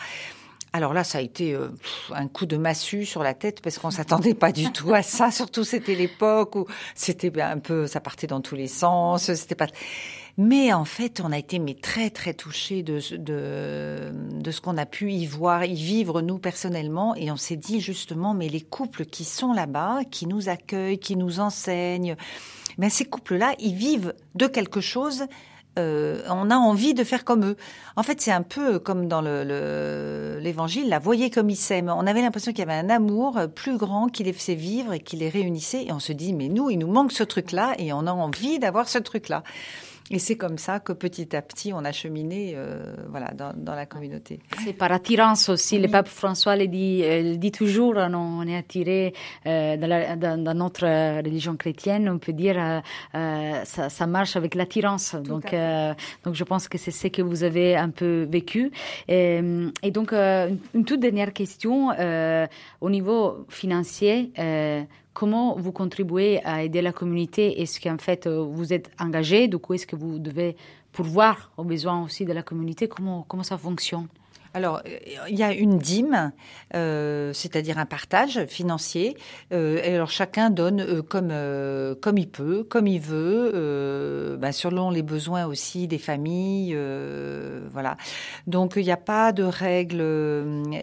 Alors 0.72 0.92
là, 0.92 1.04
ça 1.04 1.18
a 1.18 1.20
été 1.22 1.54
euh, 1.54 1.68
un 2.14 2.28
coup 2.28 2.44
de 2.44 2.58
massue 2.58 3.06
sur 3.06 3.22
la 3.22 3.32
tête 3.32 3.62
parce 3.62 3.78
qu'on 3.78 3.90
s'attendait 3.90 4.34
pas 4.34 4.52
du 4.52 4.70
tout 4.72 4.92
à 4.92 5.02
ça. 5.02 5.30
Surtout, 5.30 5.64
c'était 5.64 5.94
l'époque 5.94 6.54
où 6.54 6.66
c'était 6.94 7.32
un 7.40 7.58
peu, 7.58 7.86
ça 7.86 8.00
partait 8.00 8.26
dans 8.26 8.42
tous 8.42 8.56
les 8.56 8.68
sens. 8.68 9.32
C'était 9.32 9.54
pas. 9.54 9.68
Mais 10.38 10.72
en 10.74 10.84
fait, 10.84 11.22
on 11.24 11.32
a 11.32 11.38
été 11.38 11.58
très 11.80 12.10
très 12.10 12.34
touchés 12.34 12.82
de 12.82 13.00
ce 13.00 14.60
qu'on 14.60 14.76
a 14.76 14.84
pu 14.84 15.10
y 15.12 15.24
voir, 15.24 15.64
y 15.64 15.74
vivre 15.74 16.20
nous 16.20 16.38
personnellement, 16.38 17.14
et 17.14 17.30
on 17.30 17.36
s'est 17.36 17.56
dit 17.56 17.80
justement, 17.80 18.34
mais 18.34 18.48
les 18.48 18.60
couples 18.60 19.06
qui 19.06 19.24
sont 19.24 19.54
là-bas, 19.54 20.00
qui 20.10 20.26
nous 20.26 20.50
accueillent, 20.50 20.98
qui 20.98 21.16
nous 21.16 21.40
enseignent, 21.40 22.16
mais 22.76 22.90
ces 22.90 23.06
couples-là, 23.06 23.54
ils 23.58 23.74
vivent 23.74 24.12
de 24.34 24.46
quelque 24.46 24.82
chose. 24.82 25.24
Euh, 25.78 26.22
on 26.28 26.50
a 26.50 26.56
envie 26.56 26.94
de 26.94 27.04
faire 27.04 27.24
comme 27.24 27.44
eux. 27.44 27.56
En 27.96 28.02
fait, 28.02 28.20
c'est 28.20 28.32
un 28.32 28.42
peu 28.42 28.78
comme 28.78 29.08
dans 29.08 29.20
l'évangile, 29.20 30.84
le, 30.84 30.90
la 30.90 30.98
voyez 30.98 31.30
comme 31.30 31.50
ils 31.50 31.56
s'aiment. 31.56 31.90
On 31.90 32.06
avait 32.06 32.22
l'impression 32.22 32.52
qu'il 32.52 32.60
y 32.60 32.62
avait 32.62 32.72
un 32.72 32.90
amour 32.90 33.40
plus 33.54 33.76
grand 33.76 34.08
qui 34.08 34.24
les 34.24 34.32
faisait 34.32 34.54
vivre 34.54 34.92
et 34.94 35.00
qui 35.00 35.16
les 35.16 35.28
réunissait. 35.28 35.84
Et 35.84 35.92
on 35.92 36.00
se 36.00 36.12
dit, 36.12 36.32
mais 36.32 36.48
nous, 36.48 36.70
il 36.70 36.78
nous 36.78 36.90
manque 36.90 37.12
ce 37.12 37.22
truc-là 37.24 37.74
et 37.78 37.92
on 37.92 38.06
a 38.06 38.12
envie 38.12 38.58
d'avoir 38.58 38.88
ce 38.88 38.98
truc-là. 38.98 39.42
Et 40.10 40.20
c'est 40.20 40.36
comme 40.36 40.56
ça 40.56 40.78
que 40.78 40.92
petit 40.92 41.34
à 41.34 41.42
petit, 41.42 41.72
on 41.72 41.84
a 41.84 41.90
cheminé 41.90 42.52
euh, 42.54 42.94
voilà, 43.08 43.32
dans, 43.32 43.52
dans, 43.56 43.74
la 43.74 43.86
communauté. 43.86 44.38
C'est 44.62 44.72
par 44.72 44.92
attirance 44.92 45.48
aussi. 45.48 45.80
Le 45.80 45.88
pape 45.88 46.06
François 46.06 46.54
le 46.54 46.68
dit, 46.68 47.00
euh, 47.02 47.32
le 47.32 47.36
dit 47.36 47.50
toujours, 47.50 47.98
hein, 47.98 48.14
on 48.14 48.46
est 48.46 48.56
attiré 48.56 49.14
euh, 49.46 49.76
dans, 49.76 49.88
la, 49.88 50.14
dans, 50.14 50.42
dans, 50.42 50.54
notre 50.54 50.86
religion 51.22 51.56
chrétienne, 51.56 52.08
on 52.08 52.18
peut 52.18 52.32
dire, 52.32 52.56
euh, 52.56 52.80
euh 53.16 53.64
ça, 53.64 53.88
ça, 53.88 54.06
marche 54.06 54.36
avec 54.36 54.54
l'attirance. 54.54 55.16
Donc, 55.16 55.52
euh, 55.52 55.92
donc 56.24 56.34
je 56.34 56.44
pense 56.44 56.68
que 56.68 56.78
c'est 56.78 56.92
ce 56.92 57.08
que 57.08 57.22
vous 57.22 57.42
avez 57.42 57.74
un 57.74 57.90
peu 57.90 58.28
vécu. 58.30 58.70
Et, 59.08 59.40
et 59.82 59.90
donc, 59.90 60.12
une, 60.12 60.84
toute 60.84 61.00
dernière 61.00 61.32
question, 61.32 61.88
au 62.80 62.90
niveau 62.90 63.44
financier, 63.48 64.30
Comment 65.16 65.56
vous 65.56 65.72
contribuez 65.72 66.44
à 66.44 66.62
aider 66.62 66.82
la 66.82 66.92
communauté? 66.92 67.62
Est-ce 67.62 67.80
qu'en 67.80 67.96
fait 67.96 68.26
euh, 68.26 68.44
vous 68.44 68.74
êtes 68.74 68.90
engagé? 69.00 69.48
Du 69.48 69.56
coup, 69.56 69.72
est-ce 69.72 69.86
que 69.86 69.96
vous 69.96 70.18
devez 70.18 70.56
pourvoir 70.92 71.52
aux 71.56 71.64
besoins 71.64 72.04
aussi 72.04 72.26
de 72.26 72.34
la 72.34 72.42
communauté? 72.42 72.86
Comment, 72.86 73.24
comment 73.26 73.42
ça 73.42 73.56
fonctionne? 73.56 74.08
Alors, 74.56 74.80
il 75.28 75.36
y 75.36 75.42
a 75.42 75.52
une 75.52 75.76
dîme, 75.76 76.32
euh, 76.74 77.34
c'est-à-dire 77.34 77.76
un 77.76 77.84
partage 77.84 78.46
financier. 78.46 79.14
Euh, 79.52 79.82
et 79.84 79.96
alors, 79.96 80.08
chacun 80.08 80.48
donne 80.48 80.80
euh, 80.80 81.02
comme 81.02 81.28
euh, 81.30 81.94
comme 81.94 82.16
il 82.16 82.30
peut, 82.30 82.64
comme 82.64 82.86
il 82.86 83.00
veut, 83.00 83.52
euh, 83.54 84.38
ben, 84.38 84.52
selon 84.52 84.88
les 84.88 85.02
besoins 85.02 85.44
aussi 85.44 85.88
des 85.88 85.98
familles. 85.98 86.72
Euh, 86.74 87.68
voilà. 87.70 87.98
Donc, 88.46 88.72
il 88.76 88.84
n'y 88.84 88.90
a 88.90 88.96
pas 88.96 89.32
de 89.32 89.42
règles, 89.42 90.02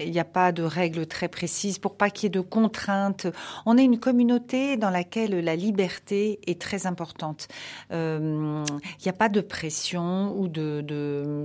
il 0.02 0.12
n'y 0.12 0.20
a 0.20 0.24
pas 0.24 0.52
de 0.52 0.62
règles 0.62 1.08
très 1.08 1.28
précises 1.28 1.80
pour 1.80 1.98
pas 1.98 2.12
qu'il 2.12 2.26
y 2.26 2.28
ait 2.28 2.30
de 2.30 2.42
contraintes. 2.42 3.26
On 3.66 3.76
est 3.80 3.84
une 3.84 4.00
communauté 4.00 4.78
dans 4.78 4.92
laquelle 4.92 5.44
la 5.44 5.56
liberté 5.56 6.40
est 6.46 6.62
très 6.62 6.86
importante. 6.86 7.48
Il 7.90 7.98
n'y 7.98 9.10
a 9.10 9.14
pas 9.18 9.30
de 9.30 9.42
pression 9.42 10.38
ou 10.38 10.48
de 10.48 10.84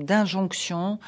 d'injonction. 0.03 0.99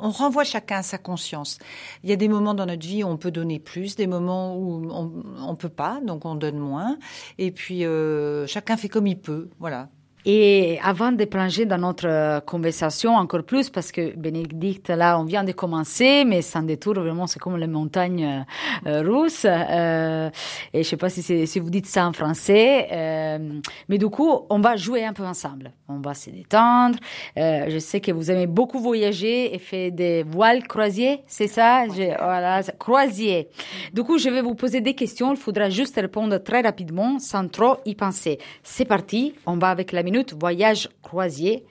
On 0.00 0.10
renvoie 0.10 0.44
chacun 0.44 0.78
à 0.78 0.82
sa 0.82 0.98
conscience. 0.98 1.58
Il 2.02 2.10
y 2.10 2.12
a 2.12 2.16
des 2.16 2.28
moments 2.28 2.54
dans 2.54 2.66
notre 2.66 2.86
vie 2.86 3.04
où 3.04 3.06
on 3.06 3.16
peut 3.16 3.30
donner 3.30 3.58
plus, 3.58 3.96
des 3.96 4.06
moments 4.06 4.56
où 4.56 4.90
on 4.90 5.50
ne 5.50 5.56
peut 5.56 5.68
pas, 5.68 6.00
donc 6.02 6.24
on 6.24 6.34
donne 6.34 6.58
moins. 6.58 6.98
Et 7.38 7.50
puis 7.50 7.84
euh, 7.84 8.46
chacun 8.46 8.76
fait 8.76 8.88
comme 8.88 9.06
il 9.06 9.18
peut, 9.18 9.50
voilà. 9.58 9.88
Et 10.24 10.78
avant 10.84 11.10
de 11.10 11.24
plonger 11.24 11.66
dans 11.66 11.78
notre 11.78 12.06
euh, 12.06 12.40
conversation 12.40 13.16
encore 13.16 13.42
plus, 13.42 13.70
parce 13.70 13.90
que 13.90 14.14
Bénédicte, 14.16 14.88
là, 14.90 15.18
on 15.18 15.24
vient 15.24 15.42
de 15.42 15.52
commencer, 15.52 16.24
mais 16.24 16.42
sans 16.42 16.62
détour, 16.62 16.94
vraiment, 16.94 17.26
c'est 17.26 17.40
comme 17.40 17.56
les 17.56 17.66
montagnes 17.66 18.44
euh, 18.86 19.02
russes. 19.02 19.44
Euh, 19.48 20.30
et 20.72 20.84
je 20.84 20.88
sais 20.88 20.96
pas 20.96 21.08
si, 21.08 21.22
si 21.46 21.58
vous 21.58 21.70
dites 21.70 21.86
ça 21.86 22.06
en 22.06 22.12
français, 22.12 22.88
euh, 22.92 23.60
mais 23.88 23.98
du 23.98 24.08
coup, 24.08 24.46
on 24.48 24.60
va 24.60 24.76
jouer 24.76 25.04
un 25.04 25.12
peu 25.12 25.24
ensemble. 25.24 25.72
On 25.88 25.98
va 25.98 26.14
se 26.14 26.30
détendre. 26.30 26.98
Euh, 27.36 27.66
je 27.68 27.78
sais 27.78 28.00
que 28.00 28.12
vous 28.12 28.30
aimez 28.30 28.46
beaucoup 28.46 28.78
voyager 28.78 29.54
et 29.54 29.58
faire 29.58 29.90
des 29.90 30.22
voiles 30.22 30.66
croisiers, 30.66 31.22
c'est 31.26 31.48
ça? 31.48 31.86
Je, 31.88 32.16
Voilà, 32.16 32.62
croisier. 32.78 33.48
Du 33.92 34.02
coup, 34.04 34.18
je 34.18 34.28
vais 34.30 34.42
vous 34.42 34.54
poser 34.54 34.80
des 34.80 34.94
questions. 34.94 35.32
Il 35.32 35.36
faudra 35.36 35.68
juste 35.68 35.96
répondre 35.96 36.38
très 36.38 36.60
rapidement, 36.60 37.18
sans 37.18 37.48
trop 37.48 37.76
y 37.84 37.94
penser. 37.94 38.38
C'est 38.62 38.84
parti. 38.84 39.34
On 39.46 39.56
va 39.56 39.68
avec 39.68 39.92
la 39.92 40.02
voyage 40.38 40.88
croisier. 41.02 41.64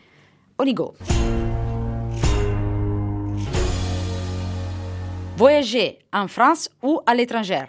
Oligo. 0.57 0.93
Voyager 5.37 5.99
en 6.13 6.27
France 6.27 6.69
ou 6.83 6.99
à 7.05 7.15
l'étranger? 7.15 7.65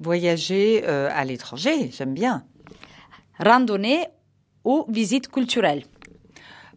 Voyager 0.00 0.82
euh, 0.88 1.08
à 1.12 1.24
l'étranger, 1.24 1.90
j'aime 1.92 2.14
bien. 2.14 2.44
Randonnée 3.38 4.06
ou 4.64 4.84
visite 4.88 5.28
culturelle? 5.28 5.84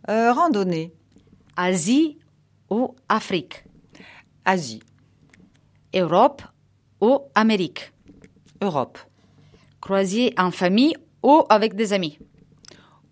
Euh, 0.10 0.34
Randonnée. 0.34 0.93
Asie 1.55 2.20
ou 2.70 2.96
Afrique? 3.10 3.63
Asie. 4.46 4.82
Europe 5.96 6.41
ou 7.01 7.20
Amérique? 7.34 7.91
Europe. 8.62 9.00
Croisier 9.82 10.34
en 10.38 10.51
famille 10.51 10.96
ou 11.24 11.43
avec 11.50 11.75
des 11.75 11.93
amis? 11.93 12.20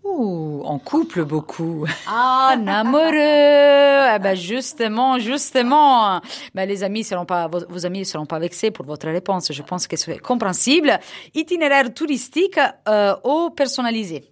Ouh, 0.04 0.62
en 0.64 0.78
couple 0.80 1.24
beaucoup. 1.24 1.86
Ah, 2.08 2.54
en 2.58 2.66
amoureux. 2.66 4.14
eh 4.14 4.18
ben 4.18 4.34
justement, 4.34 5.18
justement. 5.18 6.20
Ben, 6.54 6.68
les 6.68 6.82
amis 6.82 7.04
seront 7.04 7.24
pas, 7.24 7.46
vos, 7.46 7.60
vos 7.68 7.86
amis 7.86 8.00
ne 8.00 8.04
seront 8.04 8.26
pas 8.26 8.40
vexés 8.40 8.70
pour 8.72 8.84
votre 8.84 9.08
réponse. 9.08 9.52
Je 9.52 9.62
pense 9.62 9.86
que 9.86 9.96
c'est 9.96 10.18
compréhensible. 10.18 10.98
Itinéraire 11.34 11.92
touristique 11.94 12.58
euh, 12.88 13.14
ou 13.24 13.50
personnalisé 13.50 14.24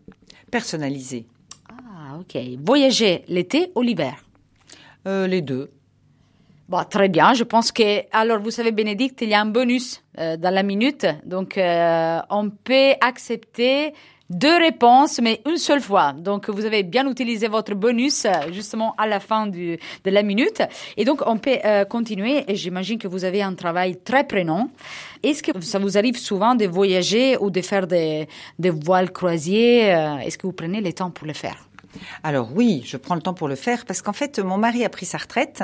Personnalisé. 0.50 1.26
Ah, 1.70 2.18
ok. 2.18 2.36
Voyager 2.64 3.24
l'été 3.28 3.70
ou 3.76 3.82
l'hiver? 3.82 4.14
Euh, 5.06 5.28
Les 5.28 5.40
deux. 5.40 5.70
Bon, 6.68 6.84
très 6.88 7.08
bien. 7.08 7.32
Je 7.34 7.42
pense 7.44 7.72
que, 7.72 8.02
alors, 8.12 8.40
vous 8.40 8.50
savez, 8.52 8.70
Bénédicte, 8.72 9.22
il 9.22 9.28
y 9.30 9.34
a 9.34 9.40
un 9.40 9.46
bonus 9.46 10.02
euh, 10.18 10.36
dans 10.36 10.54
la 10.54 10.62
minute. 10.62 11.06
Donc, 11.24 11.58
euh, 11.58 12.20
on 12.30 12.50
peut 12.50 12.92
accepter 13.00 13.92
deux 14.30 14.56
réponses, 14.56 15.20
mais 15.20 15.42
une 15.46 15.56
seule 15.58 15.80
fois. 15.80 16.12
Donc, 16.12 16.48
vous 16.48 16.64
avez 16.64 16.82
bien 16.84 17.08
utilisé 17.10 17.48
votre 17.48 17.74
bonus 17.74 18.26
justement 18.52 18.94
à 18.96 19.06
la 19.06 19.20
fin 19.20 19.46
du, 19.46 19.78
de 20.04 20.10
la 20.10 20.22
minute. 20.22 20.62
Et 20.96 21.04
donc, 21.04 21.22
on 21.26 21.36
peut 21.36 21.58
euh, 21.64 21.84
continuer. 21.84 22.44
Et 22.48 22.54
j'imagine 22.54 22.98
que 22.98 23.08
vous 23.08 23.24
avez 23.24 23.42
un 23.42 23.54
travail 23.54 23.96
très 23.96 24.24
prenant. 24.24 24.70
Est-ce 25.22 25.42
que 25.42 25.60
ça 25.60 25.78
vous 25.78 25.98
arrive 25.98 26.16
souvent 26.16 26.54
de 26.54 26.66
voyager 26.66 27.36
ou 27.38 27.50
de 27.50 27.60
faire 27.60 27.86
des, 27.86 28.28
des 28.58 28.70
voiles 28.70 29.12
croisiers 29.12 29.92
euh, 29.92 30.18
Est-ce 30.18 30.38
que 30.38 30.46
vous 30.46 30.52
prenez 30.52 30.80
le 30.80 30.92
temps 30.92 31.10
pour 31.10 31.26
le 31.26 31.34
faire? 31.34 31.69
Alors 32.22 32.50
oui, 32.54 32.82
je 32.84 32.96
prends 32.96 33.14
le 33.14 33.20
temps 33.20 33.34
pour 33.34 33.48
le 33.48 33.54
faire 33.54 33.84
parce 33.84 34.02
qu'en 34.02 34.12
fait, 34.12 34.38
mon 34.38 34.58
mari 34.58 34.84
a 34.84 34.88
pris 34.88 35.06
sa 35.06 35.18
retraite 35.18 35.62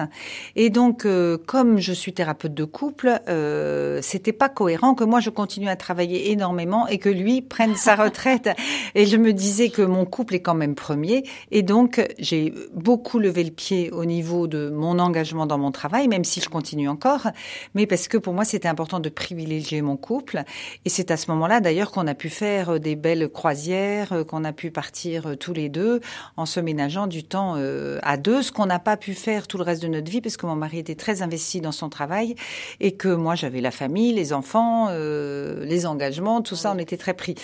et 0.54 0.71
donc, 0.71 1.04
euh, 1.04 1.38
comme 1.38 1.78
je 1.78 1.92
suis 1.92 2.12
thérapeute 2.12 2.54
de 2.54 2.64
couple, 2.64 3.21
euh, 3.28 4.00
c'était 4.02 4.33
pas 4.33 4.49
cohérent 4.49 4.95
que 4.95 5.04
moi 5.04 5.21
je 5.21 5.30
continue 5.30 5.68
à 5.68 5.76
travailler 5.76 6.30
énormément 6.30 6.87
et 6.88 6.99
que 6.99 7.09
lui 7.09 7.42
prenne 7.42 7.76
sa 7.76 7.95
retraite. 8.04 8.50
et 8.95 9.06
je 9.06 9.16
me 9.16 9.33
disais 9.33 9.71
que 9.71 9.83
mon 9.83 10.04
couple 10.04 10.35
est 10.35 10.40
quand 10.40 10.54
même 10.54 10.75
premier 10.75 11.25
et 11.50 11.62
donc 11.62 12.04
j'ai 12.18 12.52
beaucoup 12.75 13.18
levé 13.18 13.45
le 13.45 13.50
pied 13.50 13.90
au 13.90 14.04
niveau 14.04 14.47
de 14.47 14.71
mon 14.71 14.99
engagement 14.99 15.47
dans 15.47 15.59
mon 15.59 15.71
travail, 15.71 16.09
même 16.09 16.25
si 16.25 16.40
je 16.40 16.49
continue 16.49 16.88
encore, 16.88 17.28
mais 17.75 17.87
parce 17.87 18.09
que 18.09 18.18
pour 18.18 18.35
moi 18.35 18.45
c'était 18.45 18.68
important 18.68 19.00
de 19.00 19.09
privilégier 19.09 19.83
mon 19.83 19.97
couple 19.97 20.42
et 20.85 20.88
c'est 20.88 21.11
à 21.11 21.16
ce 21.16 21.30
moment-là 21.30 21.61
d'ailleurs 21.61 21.90
qu'on 21.90 22.06
a 22.06 22.14
pu 22.14 22.28
faire 22.28 22.80
des 22.80 22.97
belles 22.97 23.28
croisières, 23.28 24.25
qu'on 24.26 24.45
a 24.45 24.52
pu 24.52 24.71
partir 24.71 25.37
tous 25.38 25.52
les 25.52 25.68
deux 25.68 26.00
en 26.37 26.46
se 26.46 26.61
ménageant 26.61 27.06
du 27.06 27.25
temps 27.25 27.54
euh, 27.56 27.99
à 28.02 28.16
deux, 28.16 28.42
ce 28.42 28.52
qu'on 28.52 28.66
n'a 28.66 28.78
pas 28.78 28.96
pu 28.96 29.14
faire 29.14 29.46
tout 29.46 29.58
le 29.58 29.64
reste 29.64 29.82
de 29.82 29.88
notre 29.88 30.11
vie 30.11 30.20
parce 30.20 30.37
que 30.37 30.46
mon 30.46 30.56
mari 30.56 30.78
était 30.78 30.94
très 30.94 31.23
investi 31.23 31.61
dans 31.61 31.73
son 31.73 31.88
travail 31.88 32.35
et 32.80 32.92
que 32.92 33.08
moi 33.08 33.35
j'avais 33.35 33.61
la 33.61 33.70
famille, 33.70 34.12
les 34.12 34.32
enfants, 34.32 34.88
euh, 34.90 35.64
les 35.64 35.87
engagements, 35.87 36.42
tout 36.42 36.56
ça, 36.56 36.73
on 36.75 36.78
était 36.78 36.96
très 36.96 37.14
pris. 37.14 37.35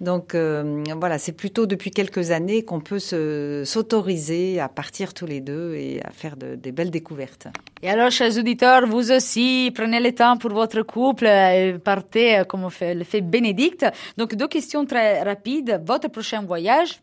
Donc 0.00 0.34
euh, 0.34 0.82
voilà, 0.98 1.18
c'est 1.18 1.32
plutôt 1.32 1.66
depuis 1.66 1.90
quelques 1.90 2.30
années 2.30 2.62
qu'on 2.62 2.80
peut 2.80 2.98
s'autoriser 2.98 4.60
à 4.60 4.68
partir 4.68 5.14
tous 5.14 5.26
les 5.26 5.40
deux 5.40 5.74
et 5.74 6.00
à 6.04 6.10
faire 6.10 6.36
des 6.36 6.72
belles 6.72 6.90
découvertes. 6.90 7.48
Et 7.84 7.90
alors, 7.90 8.12
chers 8.12 8.38
auditeurs, 8.38 8.86
vous 8.86 9.10
aussi, 9.10 9.72
prenez 9.74 9.98
le 9.98 10.12
temps 10.12 10.36
pour 10.36 10.52
votre 10.52 10.82
couple 10.82 11.26
et 11.26 11.74
partez 11.82 12.42
comme 12.48 12.68
le 12.80 13.04
fait 13.04 13.20
Bénédicte. 13.20 13.84
Donc, 14.16 14.36
deux 14.36 14.46
questions 14.46 14.86
très 14.86 15.22
rapides. 15.22 15.82
Votre 15.84 16.08
prochain 16.08 16.42
voyage 16.42 17.00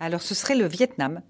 alors 0.00 0.22
ce 0.22 0.34
serait 0.34 0.56
le 0.56 0.66
Vietnam. 0.66 1.20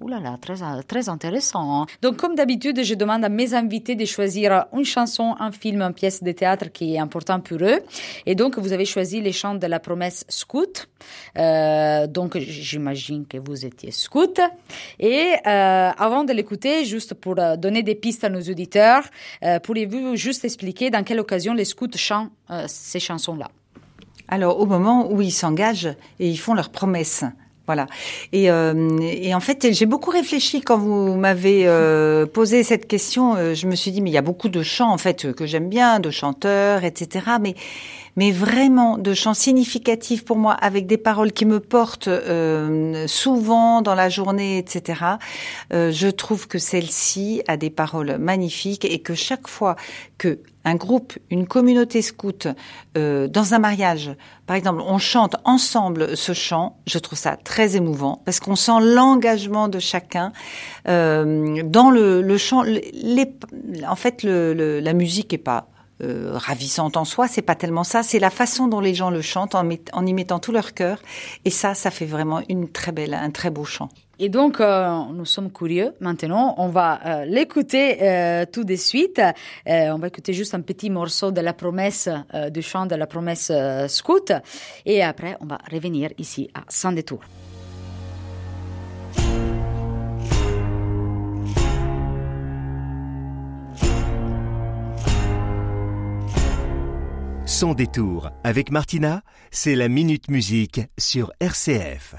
Ouh 0.00 0.08
là 0.08 0.18
là, 0.18 0.38
très, 0.40 0.54
très 0.88 1.10
intéressant. 1.10 1.82
Hein. 1.82 1.86
Donc, 2.00 2.16
comme 2.16 2.34
d'habitude, 2.34 2.82
je 2.82 2.94
demande 2.94 3.22
à 3.22 3.28
mes 3.28 3.52
invités 3.52 3.96
de 3.96 4.06
choisir 4.06 4.64
une 4.72 4.84
chanson, 4.84 5.36
un 5.38 5.52
film, 5.52 5.82
une 5.82 5.92
pièce 5.92 6.22
de 6.22 6.32
théâtre 6.32 6.72
qui 6.72 6.94
est 6.94 6.98
important 6.98 7.38
pour 7.40 7.58
eux. 7.58 7.80
Et 8.24 8.34
donc, 8.34 8.58
vous 8.58 8.72
avez 8.72 8.86
choisi 8.86 9.20
les 9.20 9.32
chants 9.32 9.56
de 9.56 9.66
la 9.66 9.78
promesse 9.78 10.24
scout. 10.28 10.88
Euh, 11.36 12.06
donc, 12.06 12.38
j'imagine 12.38 13.26
que 13.26 13.36
vous 13.36 13.66
étiez 13.66 13.90
scout. 13.90 14.40
Et 14.98 15.34
euh, 15.46 15.90
avant 15.98 16.24
de 16.24 16.32
l'écouter, 16.32 16.86
juste 16.86 17.12
pour 17.12 17.38
euh, 17.38 17.56
donner 17.56 17.82
des 17.82 17.94
pistes 17.94 18.24
à 18.24 18.30
nos 18.30 18.40
auditeurs, 18.40 19.04
euh, 19.42 19.60
pourriez-vous 19.60 20.16
juste 20.16 20.46
expliquer 20.46 20.88
dans 20.88 21.04
quelle 21.04 21.20
occasion 21.20 21.52
les 21.52 21.66
scouts 21.66 21.88
chantent 21.96 22.32
euh, 22.50 22.64
ces 22.68 23.00
chansons-là? 23.00 23.50
Alors, 24.28 24.60
au 24.60 24.64
moment 24.64 25.12
où 25.12 25.20
ils 25.20 25.32
s'engagent 25.32 25.94
et 26.18 26.30
ils 26.30 26.38
font 26.38 26.54
leurs 26.54 26.70
promesses 26.70 27.24
voilà. 27.70 27.86
Et, 28.32 28.50
euh, 28.50 28.98
et, 29.00 29.32
en 29.32 29.38
fait, 29.38 29.68
j'ai 29.70 29.86
beaucoup 29.86 30.10
réfléchi 30.10 30.60
quand 30.60 30.76
vous 30.76 31.14
m'avez 31.14 31.68
euh, 31.68 32.26
posé 32.26 32.64
cette 32.64 32.88
question. 32.88 33.36
Euh, 33.36 33.54
je 33.54 33.68
me 33.68 33.76
suis 33.76 33.92
dit, 33.92 34.02
mais 34.02 34.10
il 34.10 34.12
y 34.12 34.18
a 34.18 34.22
beaucoup 34.22 34.48
de 34.48 34.60
chants 34.60 34.90
en 34.90 34.98
fait 34.98 35.32
que 35.32 35.46
j'aime 35.46 35.68
bien, 35.68 36.00
de 36.00 36.10
chanteurs, 36.10 36.82
etc. 36.82 37.26
Mais 37.40 37.54
mais 38.16 38.32
vraiment 38.32 38.98
de 38.98 39.14
chants 39.14 39.34
significatifs 39.34 40.24
pour 40.24 40.36
moi, 40.36 40.54
avec 40.54 40.88
des 40.88 40.98
paroles 40.98 41.30
qui 41.30 41.46
me 41.46 41.60
portent 41.60 42.10
souvent 43.06 43.82
dans 43.82 43.94
la 43.94 44.08
journée, 44.08 44.58
etc. 44.58 45.00
Je 45.70 46.08
trouve 46.08 46.48
que 46.48 46.58
celle-ci 46.58 47.42
a 47.46 47.56
des 47.56 47.70
paroles 47.70 48.18
magnifiques 48.18 48.84
et 48.84 48.98
que 48.98 49.14
chaque 49.14 49.46
fois 49.46 49.76
que 50.18 50.40
un 50.64 50.74
groupe, 50.74 51.14
une 51.30 51.46
communauté 51.46 52.02
scout, 52.02 52.46
euh, 52.98 53.28
dans 53.28 53.54
un 53.54 53.58
mariage, 53.58 54.10
par 54.46 54.56
exemple, 54.56 54.82
on 54.86 54.98
chante 54.98 55.36
ensemble 55.44 56.16
ce 56.16 56.32
chant, 56.32 56.76
je 56.86 56.98
trouve 56.98 57.18
ça 57.18 57.36
très 57.36 57.76
émouvant 57.76 58.20
parce 58.24 58.40
qu'on 58.40 58.56
sent 58.56 58.80
l'engagement 58.80 59.68
de 59.68 59.78
chacun 59.78 60.32
euh, 60.88 61.62
dans 61.64 61.90
le, 61.90 62.36
chant. 62.36 62.62
Les, 62.62 63.32
en 63.88 63.96
fait, 63.96 64.22
la 64.22 64.92
musique 64.92 65.32
est 65.32 65.38
pas 65.38 65.69
euh, 66.02 66.32
ravissante 66.34 66.96
en 66.96 67.04
soi, 67.04 67.28
c'est 67.28 67.42
pas 67.42 67.54
tellement 67.54 67.84
ça, 67.84 68.02
c'est 68.02 68.18
la 68.18 68.30
façon 68.30 68.68
dont 68.68 68.80
les 68.80 68.94
gens 68.94 69.10
le 69.10 69.22
chantent 69.22 69.54
en, 69.54 69.68
y 70.06 70.14
mettant 70.14 70.38
tout 70.38 70.52
leur 70.52 70.74
cœur. 70.74 70.98
Et 71.44 71.50
ça, 71.50 71.74
ça 71.74 71.90
fait 71.90 72.06
vraiment 72.06 72.40
une 72.48 72.68
très 72.68 72.92
belle, 72.92 73.14
un 73.14 73.30
très 73.30 73.50
beau 73.50 73.64
chant. 73.64 73.88
Et 74.18 74.28
donc, 74.28 74.60
euh, 74.60 74.90
nous 75.14 75.24
sommes 75.24 75.50
curieux 75.50 75.94
maintenant. 76.00 76.54
On 76.58 76.68
va 76.68 77.00
euh, 77.06 77.24
l'écouter 77.24 77.96
tout 78.52 78.64
de 78.64 78.76
suite. 78.76 79.20
On 79.66 79.98
va 79.98 80.06
écouter 80.08 80.32
juste 80.32 80.54
un 80.54 80.60
petit 80.60 80.90
morceau 80.90 81.30
de 81.30 81.40
la 81.40 81.52
promesse, 81.52 82.08
du 82.50 82.62
chant 82.62 82.86
de 82.86 82.94
la 82.94 83.06
promesse 83.06 83.50
scout. 83.88 84.32
Et 84.84 85.02
après, 85.02 85.36
on 85.40 85.46
va 85.46 85.58
revenir 85.70 86.10
ici 86.18 86.50
à 86.54 86.60
Sans 86.68 86.92
Sans 97.60 97.74
détour 97.74 98.30
avec 98.42 98.70
Martina, 98.70 99.20
c'est 99.50 99.74
la 99.74 99.88
Minute 99.88 100.30
Musique 100.30 100.80
sur 100.96 101.30
RCF. 101.40 102.14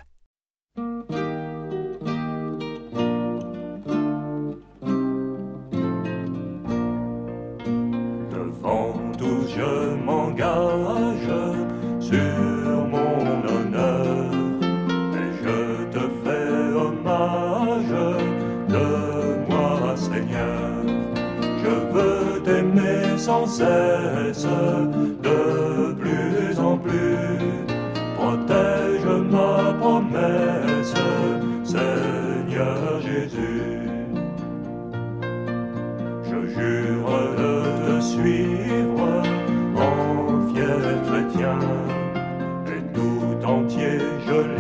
Devant 8.30 8.93
tout 9.17 9.47
je 9.47 9.95
m'engage 10.06 11.34
sur 11.99 12.86
mon 12.86 13.25
honneur 13.47 14.32
et 15.15 15.32
je 15.43 15.86
te 15.89 16.04
fais 16.23 16.54
hommage 16.75 17.95
de 18.69 19.49
moi 19.49 19.95
Seigneur. 19.97 20.86
Je 21.63 21.73
veux 21.93 22.43
t'aimer 22.43 23.17
sans 23.17 23.47
cesse 23.47 24.45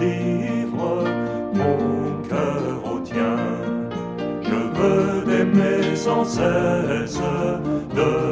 je 0.01 0.05
livre 0.05 1.03
mon 1.53 2.27
cœur 2.27 2.93
au 2.93 2.99
tien. 2.99 3.37
Je 4.41 4.49
veux 4.49 5.23
t'aimer 5.23 5.95
sans 5.95 6.25
cesse, 6.25 7.19
de 7.95 8.30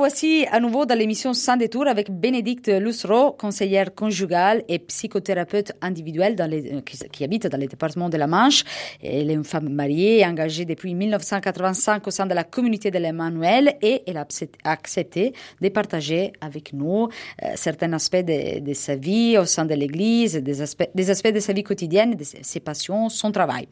voici 0.00 0.46
à 0.50 0.60
nouveau 0.60 0.86
dans 0.86 0.96
l'émission 0.96 1.34
Sans 1.34 1.58
détour 1.58 1.86
avec 1.86 2.10
Bénédicte 2.10 2.68
Lussereau, 2.68 3.32
conseillère 3.32 3.94
conjugale 3.94 4.62
et 4.66 4.78
psychothérapeute 4.78 5.72
individuelle 5.82 6.36
les, 6.48 6.80
qui, 7.12 7.22
habite 7.22 7.46
dans 7.48 7.58
le 7.58 7.66
département 7.66 8.08
de 8.08 8.16
la 8.16 8.26
Manche. 8.26 8.64
Elle 9.02 9.30
est 9.30 9.34
une 9.34 9.44
femme 9.44 9.68
mariée, 9.68 10.24
engagée 10.24 10.64
depuis 10.64 10.94
1985 10.94 12.06
au 12.06 12.10
sein 12.10 12.24
de 12.24 12.32
la 12.32 12.44
communauté 12.44 12.90
de 12.90 12.96
l'Emmanuel 12.98 13.76
et 13.82 14.02
elle 14.06 14.16
a 14.16 14.26
accepté 14.64 15.34
de 15.60 15.68
partager 15.68 16.32
avec 16.40 16.72
nous 16.72 17.08
euh, 17.42 17.48
certains 17.56 17.92
aspects 17.92 18.24
de, 18.24 18.72
sa 18.72 18.96
vie 18.96 19.36
au 19.36 19.44
sein 19.44 19.66
de 19.66 19.74
l'Église, 19.74 20.36
des 20.36 20.62
aspects, 20.62 20.88
des 20.94 21.10
aspects 21.10 21.34
de 21.34 21.40
sa 21.40 21.52
vie 21.52 21.62
quotidienne, 21.62 22.14
de 22.14 22.24
ses 22.24 22.60
passions, 22.60 23.10
son 23.10 23.30
travail. 23.32 23.68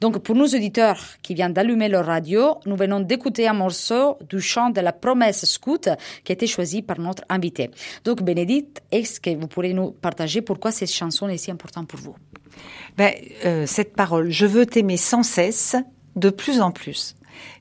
Donc 0.00 0.20
pour 0.20 0.36
nos 0.36 0.46
auditeurs 0.46 1.00
qui 1.22 1.34
viennent 1.34 1.54
d'allumer 1.54 1.88
leur 1.88 2.06
radio, 2.06 2.58
nous 2.66 2.76
venons 2.76 3.00
d'écouter 3.00 3.48
un 3.48 3.54
morceau 3.54 4.16
du 4.28 4.40
chant 4.40 4.70
de 4.70 4.80
la 4.80 4.92
promesse 4.92 5.44
scout 5.44 5.71
qui 5.78 6.32
a 6.32 6.34
été 6.34 6.46
choisi 6.46 6.82
par 6.82 6.98
notre 6.98 7.24
invité. 7.28 7.70
Donc, 8.04 8.22
Bénédicte, 8.22 8.82
est-ce 8.90 9.20
que 9.20 9.34
vous 9.34 9.48
pourrez 9.48 9.72
nous 9.72 9.90
partager 9.90 10.42
pourquoi 10.42 10.72
cette 10.72 10.92
chanson 10.92 11.28
est 11.28 11.38
si 11.38 11.50
importante 11.50 11.88
pour 11.88 12.00
vous? 12.00 12.16
Ben, 12.96 13.12
euh, 13.44 13.66
Cette 13.66 13.94
parole, 13.94 14.30
je 14.30 14.46
veux 14.46 14.66
t'aimer 14.66 14.96
sans 14.96 15.22
cesse, 15.22 15.76
de 16.16 16.30
plus 16.30 16.60
en 16.60 16.70
plus. 16.70 17.16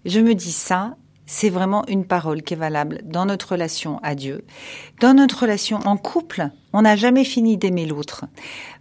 Je 0.05 0.19
me 0.19 0.35
dis 0.35 0.51
ça, 0.51 0.95
c'est 1.25 1.49
vraiment 1.49 1.85
une 1.87 2.05
parole 2.05 2.41
qui 2.41 2.53
est 2.55 2.57
valable 2.57 3.01
dans 3.05 3.25
notre 3.25 3.53
relation 3.53 3.99
à 4.03 4.15
Dieu, 4.15 4.43
dans 4.99 5.13
notre 5.13 5.41
relation 5.41 5.77
en 5.85 5.95
couple 5.95 6.49
On 6.73 6.83
n'a 6.83 6.95
jamais 6.95 7.23
fini 7.23 7.57
d'aimer 7.57 7.85
l'autre. 7.85 8.25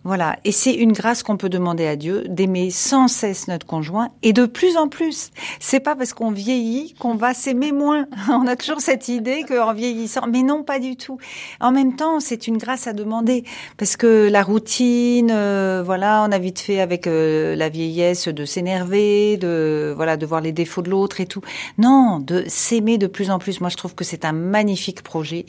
Voilà. 0.03 0.39
Et 0.45 0.53
c'est 0.53 0.73
une 0.73 0.93
grâce 0.93 1.23
qu'on 1.23 1.37
peut 1.37 1.51
demander 1.51 1.87
à 1.87 1.97
Dieu, 1.97 2.25
d'aimer 2.27 2.71
sans 2.71 3.07
cesse 3.07 3.49
notre 3.49 3.67
conjoint 3.67 4.09
et 4.23 4.33
de 4.33 4.47
plus 4.47 4.79
en 4.79 4.89
plus. 4.89 5.31
C'est 5.59 5.81
pas 5.81 5.95
parce 5.95 6.15
qu'on 6.15 6.31
vieillit 6.31 6.95
qu'on 6.99 7.17
va 7.17 7.35
s'aimer 7.35 7.73
moins. 7.73 8.07
On 8.31 8.47
a 8.47 8.57
toujours 8.57 8.81
cette 8.81 9.09
idée 9.09 9.45
qu'en 9.47 9.75
vieillissant, 9.75 10.27
mais 10.27 10.43
non, 10.43 10.63
pas 10.63 10.79
du 10.79 10.97
tout. 10.97 11.19
En 11.61 11.71
même 11.71 11.97
temps, 11.97 12.19
c'est 12.21 12.47
une 12.47 12.57
grâce 12.57 12.87
à 12.87 12.95
demander 12.95 13.45
parce 13.77 13.97
que 13.97 14.29
la 14.31 14.43
routine, 14.43 15.31
euh, 15.31 15.83
voilà, 15.85 16.25
on 16.27 16.33
a 16.33 16.39
vite 16.39 16.61
fait 16.61 16.81
avec 16.81 17.07
euh, 17.07 17.55
la 17.55 17.69
vieillesse 17.69 18.29
de 18.29 18.45
s'énerver, 18.47 19.37
de, 19.37 19.93
voilà, 19.95 20.17
de 20.17 20.25
voir 20.25 20.41
les 20.41 20.53
défauts 20.53 20.83
de 20.83 20.91
l'autre 20.91 21.21
et 21.21 21.27
tout. 21.27 21.43
Non, 21.77 22.21
de 22.21 22.45
s'aimer 22.47 22.97
de 22.97 23.07
plus 23.07 23.31
en 23.31 23.39
plus. 23.39 23.61
Moi, 23.61 23.69
je 23.69 23.77
trouve 23.77 23.95
que 23.95 24.05
c'est 24.05 24.25
un 24.25 24.33
magnifique 24.33 25.03
projet. 25.03 25.45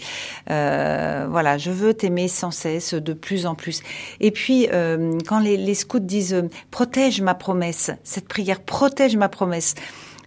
Euh, 0.49 1.27
voilà, 1.30 1.58
je 1.58 1.71
veux 1.71 1.93
t'aimer 1.93 2.27
sans 2.32 2.52
cesse, 2.52 2.94
de 2.94 3.13
plus 3.13 3.46
en 3.46 3.56
plus. 3.56 3.82
Et 4.20 4.32
puis, 4.32 4.67
euh, 4.72 5.17
quand 5.28 5.39
les, 5.39 5.76
scouts 5.76 6.00
disent 6.00 6.34
euh, 6.34 6.50
protège 6.70 7.22
ma 7.22 7.36
promesse, 7.36 7.91
cette 8.04 8.28
prière 8.28 8.62
protège 8.62 9.15
ma 9.15 9.30
promesse. 9.30 9.76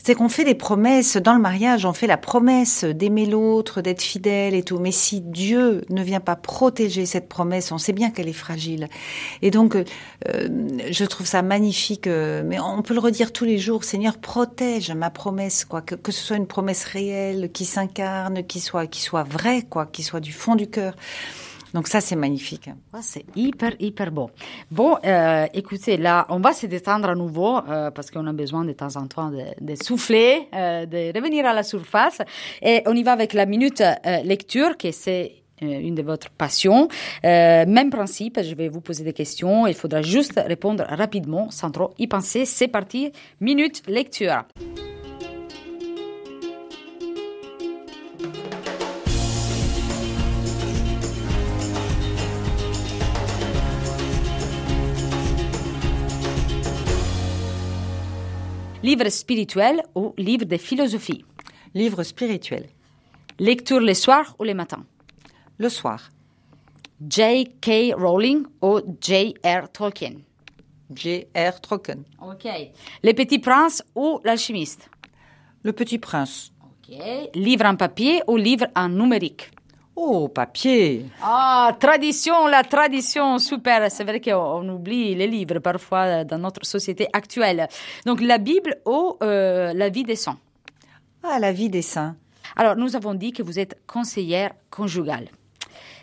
C'est 0.03 0.15
qu'on 0.15 0.29
fait 0.29 0.45
des 0.45 0.55
promesses 0.55 1.17
dans 1.17 1.33
le 1.33 1.41
mariage, 1.41 1.87
on 1.87 1.95
fait 1.95 2.07
la 2.07 2.19
promesse 2.19 2.85
d'aimer 2.85 3.25
l'autre, 3.25 3.81
d'être 3.81 4.03
fidèle 4.03 4.55
et 4.55 4.63
tout. 4.63 4.79
Mais 4.79 4.93
si 4.93 5.23
Dieu 5.23 5.81
ne 5.89 6.03
vient 6.03 6.21
pas 6.21 6.37
protéger 6.37 7.07
cette 7.07 7.27
promesse, 7.27 7.73
on 7.73 7.79
sait 7.79 7.95
bien 7.95 8.11
qu'elle 8.11 8.29
est 8.29 8.35
fragile. 8.35 8.91
Et 9.41 9.51
donc, 9.51 9.77
euh, 9.77 9.83
je 10.91 11.05
trouve 11.07 11.27
ça 11.27 11.41
magnifique. 11.41 12.07
Mais 12.07 12.61
on 12.61 12.83
peut 12.83 12.93
le 12.93 13.01
redire 13.01 13.33
tous 13.33 13.47
les 13.47 13.57
jours. 13.57 13.83
Seigneur, 13.83 14.19
protège 14.19 14.91
ma 14.91 15.09
promesse, 15.09 15.65
quoi. 15.65 15.81
Que, 15.81 15.95
que 15.95 16.13
ce 16.13 16.23
soit 16.23 16.37
une 16.37 16.47
promesse 16.47 16.85
réelle, 16.85 17.51
qui 17.51 17.65
s'incarne, 17.65 18.45
qui 18.45 18.61
soit, 18.61 18.87
qui 18.87 19.01
soit 19.01 19.23
vraie, 19.23 19.63
quoi, 19.63 19.87
qui 19.87 20.03
soit 20.03 20.21
du 20.21 20.33
fond 20.33 20.55
du 20.55 20.67
cœur. 20.67 20.95
Donc 21.75 21.89
ça, 21.89 22.01
c'est 22.01 22.17
magnifique. 22.17 22.71
C'est 23.03 23.25
hyper, 23.37 23.73
hyper 23.81 24.11
beau. 24.11 24.31
Bon, 24.71 24.97
euh, 25.05 25.47
écoutez, 25.53 25.97
là, 25.97 26.25
on 26.31 26.41
va 26.41 26.53
se 26.53 26.67
détendre 26.67 27.09
à 27.11 27.15
nouveau 27.15 27.59
euh, 27.59 27.91
parce 27.91 28.11
qu'on 28.11 28.27
a 28.27 28.33
besoin 28.33 28.65
de 28.65 28.73
temps 28.73 28.97
en 28.97 29.07
temps 29.07 29.31
de, 29.61 29.75
souffler, 29.75 30.49
euh, 30.55 30.87
de 30.87 31.13
revenir 31.15 31.45
à 31.45 31.53
la 31.53 31.65
surface. 31.65 32.23
Et 32.63 32.83
on 32.87 32.95
y 32.95 33.03
va 33.03 33.13
avec 33.13 33.35
la 33.35 33.45
minute 33.45 33.83
lecture, 34.25 34.77
qui 34.77 34.93
c'est 34.93 35.45
une 35.61 35.95
de 35.95 36.03
votre 36.03 36.31
passions. 36.31 36.89
Euh, 37.25 37.65
même 37.67 37.91
principe, 37.91 38.41
je 38.43 38.55
vais 38.55 38.69
vous 38.69 38.81
poser 38.81 39.05
des 39.05 39.13
questions. 39.13 39.67
Il 39.67 39.75
faudra 39.75 40.03
juste 40.03 40.41
répondre 40.47 40.85
rapidement, 40.89 41.51
sans 41.51 41.71
trop 41.71 41.91
y 41.99 42.07
penser. 42.07 42.45
C'est 42.45 42.69
parti, 42.69 43.13
minute 43.41 43.83
lecture. 43.87 44.45
Livre 58.85 59.09
spirituel 59.09 59.83
ou 59.95 60.13
livre 60.19 60.45
de 60.45 60.59
philosophie 60.59 61.25
Livre 61.73 62.03
spirituel. 62.03 62.67
Lecture 63.39 63.81
le 63.81 63.95
soir 63.95 64.37
ou 64.39 64.45
le 64.45 64.53
matin 64.53 64.85
Le 65.57 65.71
soir. 65.71 66.11
J.K. 67.01 67.95
Rowling 67.97 68.45
ou 68.61 68.81
J.R. 69.01 69.73
Tolkien 69.73 70.17
J.R. 70.95 71.63
Tolkien. 71.63 72.05
Ok. 72.21 72.47
Le 73.03 73.13
Petit 73.15 73.39
Prince 73.39 73.83
ou 73.95 74.21
L'Alchimiste 74.23 74.91
Le 75.63 75.73
Petit 75.73 75.99
Prince. 75.99 76.53
Ok. 76.63 76.95
Livre 77.35 77.65
en 77.65 77.77
papier 77.77 78.21
ou 78.27 78.37
livre 78.37 78.67
en 78.77 78.91
numérique 78.91 79.51
Oh, 79.97 80.29
papier. 80.29 81.07
Ah, 81.23 81.77
tradition, 81.79 82.47
la 82.49 82.65
tradition, 82.65 83.39
super. 83.39 83.91
C'est 83.91 84.05
vrai 84.05 84.21
qu'on 84.21 84.69
oublie 84.69 85.15
les 85.15 85.29
livres 85.29 85.61
parfois 85.61 86.25
dans 86.25 86.39
notre 86.39 86.67
société 86.67 87.07
actuelle. 87.13 87.69
Donc, 88.05 88.21
la 88.21 88.39
Bible 88.39 88.77
ou 88.87 89.17
euh, 89.23 89.73
la 89.73 89.89
vie 89.89 90.03
des 90.03 90.17
saints 90.17 90.39
Ah, 91.23 91.39
la 91.39 91.53
vie 91.53 91.71
des 91.71 91.83
saints. 91.83 92.17
Alors, 92.57 92.75
nous 92.77 92.97
avons 92.97 93.15
dit 93.15 93.33
que 93.33 93.43
vous 93.43 93.59
êtes 93.59 93.79
conseillère 93.87 94.53
conjugale. 94.69 95.29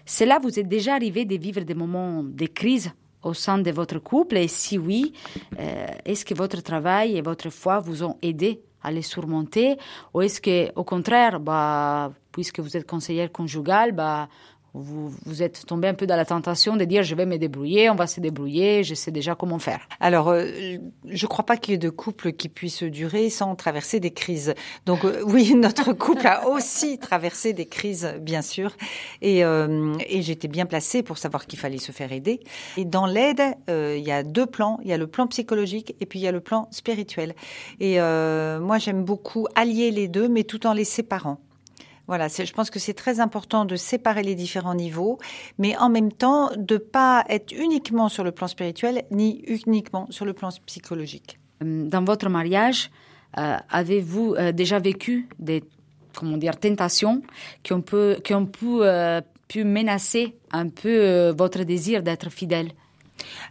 C'est 0.06 0.26
là 0.26 0.40
vous 0.42 0.58
êtes 0.58 0.68
déjà 0.68 0.96
arrivé 0.96 1.26
de 1.26 1.36
vivre 1.38 1.62
des 1.62 1.76
moments 1.76 2.24
de 2.24 2.46
crise 2.46 2.92
au 3.24 3.34
sein 3.34 3.58
de 3.58 3.72
votre 3.72 4.00
couple? 4.00 4.38
Et 4.38 4.48
si 4.48 4.78
oui, 4.78 5.14
euh, 5.60 5.88
est-ce 6.06 6.26
que 6.26 6.34
votre 6.34 6.62
travail 6.62 7.18
et 7.18 7.22
votre 7.22 7.50
foi 7.50 7.80
vous 7.80 8.04
ont 8.04 8.18
aidé 8.22 8.62
à 8.84 8.92
les 8.92 9.02
surmonter? 9.02 9.78
Ou 10.14 10.22
est-ce 10.22 10.42
que 10.42 10.72
au 10.76 10.84
contraire 10.84 11.40
bah 11.40 12.12
puisque 12.32 12.60
vous 12.60 12.78
êtes 12.78 12.88
conseillère 12.88 13.32
conjugale 13.32 13.92
bah 13.92 14.28
vous, 14.74 15.14
vous 15.26 15.44
êtes 15.44 15.66
tombé 15.66 15.88
un 15.88 15.94
peu 15.94 16.08
dans 16.08 16.16
la 16.16 16.26
tentation 16.26 16.78
de 16.78 16.86
dire 16.86 17.04
je 17.04 17.16
vais 17.16 17.26
me 17.26 17.38
débrouiller, 17.38 17.90
on 17.90 17.96
va 17.96 18.08
se 18.08 18.20
débrouiller, 18.20 18.84
je 18.84 18.94
sais 18.94 19.12
déjà 19.12 19.36
comment 19.36 19.60
faire. 19.60 19.82
Alors, 20.00 20.30
euh, 20.30 20.46
je 21.06 21.26
ne 21.26 21.28
crois 21.28 21.46
pas 21.46 21.58
qu'il 21.58 21.74
y 21.74 21.76
ait 21.76 21.78
de 21.78 21.90
couple 21.90 22.32
qui 22.32 22.48
puisse 22.48 22.84
durer 22.84 23.30
sans 23.30 23.56
traverser 23.56 24.00
des 24.00 24.12
crises. 24.12 24.54
Donc 24.86 25.04
euh, 25.04 25.22
oui, 25.26 25.56
notre 25.56 25.94
couple 25.94 26.26
a 26.28 26.48
aussi 26.48 26.98
traversé 26.98 27.54
des 27.54 27.66
crises, 27.66 28.16
bien 28.22 28.42
sûr, 28.42 28.76
et, 29.22 29.44
euh, 29.44 29.96
et 30.08 30.22
j'étais 30.22 30.48
bien 30.48 30.66
placée 30.66 31.04
pour 31.04 31.18
savoir 31.18 31.48
qu'il 31.48 31.60
fallait 31.60 31.78
se 31.78 31.92
faire 31.92 32.12
aider. 32.12 32.40
Et 32.78 32.86
dans 32.86 33.06
l'aide, 33.06 33.42
euh, 33.70 33.96
il 33.98 34.06
y 34.06 34.12
a 34.12 34.24
deux 34.24 34.46
plans. 34.46 34.80
Il 34.84 34.90
y 34.90 34.94
a 34.94 34.98
le 34.98 35.08
plan 35.08 35.28
psychologique 35.28 35.96
et 36.00 36.06
puis 36.06 36.20
il 36.20 36.22
y 36.24 36.28
a 36.28 36.32
le 36.32 36.40
plan 36.40 36.68
spirituel. 36.72 37.36
Et 37.80 38.00
euh, 38.00 38.60
moi, 38.60 38.78
j'aime 38.78 39.04
beaucoup 39.04 39.48
allier 39.56 39.92
les 39.92 40.08
deux, 40.08 40.30
mais 40.30 40.44
tout 40.44 40.66
en 40.66 40.74
les 40.74 40.86
séparant. 40.86 41.40
Voilà, 42.08 42.28
je 42.28 42.52
pense 42.52 42.70
que 42.70 42.80
c'est 42.80 42.94
très 42.94 43.20
important 43.20 43.66
de 43.66 43.76
séparer 43.76 44.24
les 44.24 44.36
différents 44.36 44.76
niveaux, 44.76 45.20
mais 45.58 45.78
en 45.78 45.90
même 45.90 46.12
temps 46.12 46.52
de 46.58 46.78
pas 46.78 47.24
être 47.30 47.52
uniquement 47.52 48.10
sur 48.10 48.24
le 48.24 48.32
plan 48.32 48.48
spirituel 48.48 49.04
ni 49.12 49.44
uniquement 49.48 50.08
sur 50.10 50.26
le 50.26 50.34
plan 50.34 50.50
psychologique. 50.66 51.40
Dans 51.62 52.04
votre 52.04 52.28
mariage, 52.28 52.90
euh, 53.38 53.56
avez-vous 53.70 54.36
euh, 54.38 54.52
déjà 54.52 54.80
vécu 54.80 55.28
des 55.40 55.64
comment 56.14 56.38
dire 56.38 56.58
tentations 56.60 57.22
qui 57.64 57.72
ont 57.74 57.84
qui 58.24 58.34
ont 58.34 58.52
euh, 58.66 59.22
pu 59.48 59.64
menacer 59.64 60.36
un 60.52 60.68
peu 60.68 61.30
votre 61.30 61.64
désir 61.64 62.04
d'être 62.04 62.30
fidèle? 62.30 62.72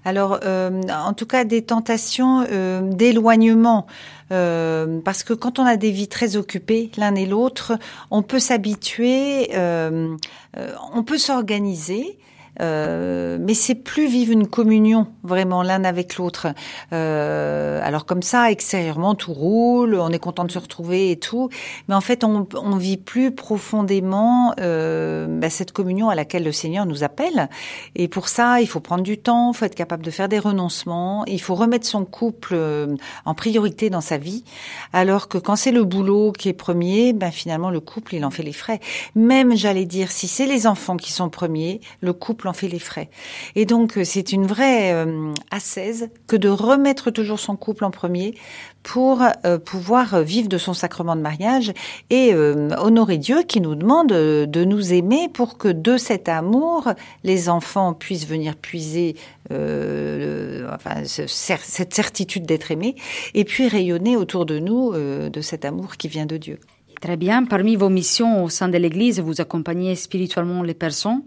Alors, 0.04 0.40
euh, 0.44 0.80
en 0.88 1.12
tout 1.12 1.26
cas, 1.26 1.44
des 1.44 1.62
tentations 1.62 2.44
euh, 2.50 2.80
d'éloignement, 2.82 3.86
euh, 4.32 5.00
parce 5.04 5.22
que 5.22 5.32
quand 5.32 5.58
on 5.58 5.66
a 5.66 5.76
des 5.76 5.90
vies 5.90 6.08
très 6.08 6.36
occupées, 6.36 6.90
l'un 6.96 7.14
et 7.14 7.26
l'autre, 7.26 7.78
on 8.10 8.22
peut 8.22 8.38
s'habituer, 8.38 9.50
on 9.54 11.02
peut 11.04 11.18
s'organiser. 11.18 12.18
Euh, 12.60 13.38
mais 13.40 13.54
c'est 13.54 13.74
plus 13.74 14.06
vivre 14.06 14.32
une 14.32 14.46
communion 14.46 15.06
vraiment 15.22 15.62
l'un 15.62 15.84
avec 15.84 16.16
l'autre. 16.16 16.48
Euh, 16.92 17.80
alors 17.82 18.04
comme 18.04 18.22
ça, 18.22 18.50
extérieurement, 18.50 19.14
tout 19.14 19.32
roule, 19.32 19.94
on 19.94 20.10
est 20.10 20.18
content 20.18 20.44
de 20.44 20.50
se 20.50 20.58
retrouver 20.58 21.10
et 21.10 21.16
tout, 21.16 21.48
mais 21.88 21.94
en 21.94 22.00
fait, 22.00 22.24
on, 22.24 22.46
on 22.54 22.76
vit 22.76 22.96
plus 22.96 23.30
profondément 23.30 24.54
euh, 24.60 25.26
bah, 25.28 25.50
cette 25.50 25.72
communion 25.72 26.08
à 26.08 26.14
laquelle 26.14 26.44
le 26.44 26.52
Seigneur 26.52 26.86
nous 26.86 27.02
appelle. 27.04 27.48
Et 27.94 28.08
pour 28.08 28.28
ça, 28.28 28.60
il 28.60 28.66
faut 28.66 28.80
prendre 28.80 29.02
du 29.02 29.18
temps, 29.18 29.52
il 29.52 29.56
faut 29.56 29.64
être 29.64 29.74
capable 29.74 30.04
de 30.04 30.10
faire 30.10 30.28
des 30.28 30.38
renoncements, 30.38 31.24
il 31.26 31.40
faut 31.40 31.54
remettre 31.54 31.86
son 31.86 32.04
couple 32.04 32.54
euh, 32.54 32.96
en 33.24 33.34
priorité 33.34 33.90
dans 33.90 34.00
sa 34.00 34.18
vie, 34.18 34.44
alors 34.92 35.28
que 35.28 35.38
quand 35.38 35.56
c'est 35.56 35.72
le 35.72 35.84
boulot 35.84 36.32
qui 36.32 36.48
est 36.48 36.52
premier, 36.54 37.12
ben 37.12 37.30
finalement 37.30 37.70
le 37.70 37.80
couple 37.80 38.14
il 38.16 38.24
en 38.24 38.30
fait 38.30 38.42
les 38.42 38.52
frais. 38.52 38.80
Même 39.14 39.56
j'allais 39.56 39.86
dire, 39.86 40.10
si 40.10 40.28
c'est 40.28 40.46
les 40.46 40.66
enfants 40.66 40.96
qui 40.96 41.12
sont 41.12 41.30
premiers, 41.30 41.80
le 42.00 42.12
couple 42.12 42.48
en 42.50 42.52
fait 42.52 42.68
les 42.68 42.78
frais. 42.78 43.08
Et 43.54 43.64
donc, 43.64 43.98
c'est 44.04 44.32
une 44.32 44.46
vraie 44.46 44.92
euh, 44.92 45.32
assaise 45.50 46.10
que 46.26 46.36
de 46.36 46.48
remettre 46.48 47.10
toujours 47.10 47.40
son 47.40 47.56
couple 47.56 47.84
en 47.84 47.90
premier 47.90 48.34
pour 48.82 49.22
euh, 49.44 49.58
pouvoir 49.58 50.22
vivre 50.22 50.48
de 50.48 50.58
son 50.58 50.74
sacrement 50.74 51.16
de 51.16 51.20
mariage 51.20 51.72
et 52.08 52.32
euh, 52.32 52.70
honorer 52.78 53.18
Dieu 53.18 53.42
qui 53.42 53.60
nous 53.60 53.74
demande 53.74 54.08
de 54.08 54.64
nous 54.64 54.92
aimer 54.92 55.28
pour 55.28 55.58
que 55.58 55.68
de 55.68 55.96
cet 55.96 56.28
amour, 56.28 56.88
les 57.24 57.48
enfants 57.48 57.92
puissent 57.92 58.26
venir 58.26 58.56
puiser 58.56 59.16
euh, 59.52 60.70
cette 61.04 61.94
certitude 61.94 62.46
d'être 62.46 62.70
aimé 62.70 62.96
et 63.34 63.44
puis 63.44 63.68
rayonner 63.68 64.16
autour 64.16 64.46
de 64.46 64.58
nous 64.58 64.92
de 64.92 65.40
cet 65.40 65.64
amour 65.64 65.96
qui 65.96 66.08
vient 66.08 66.26
de 66.26 66.36
Dieu. 66.36 66.58
Très 67.00 67.16
bien. 67.16 67.44
Parmi 67.44 67.76
vos 67.76 67.88
missions 67.88 68.44
au 68.44 68.48
sein 68.48 68.68
de 68.68 68.76
l'Église, 68.76 69.20
vous 69.20 69.40
accompagnez 69.40 69.94
spirituellement 69.96 70.62
les 70.62 70.74
personnes 70.74 71.22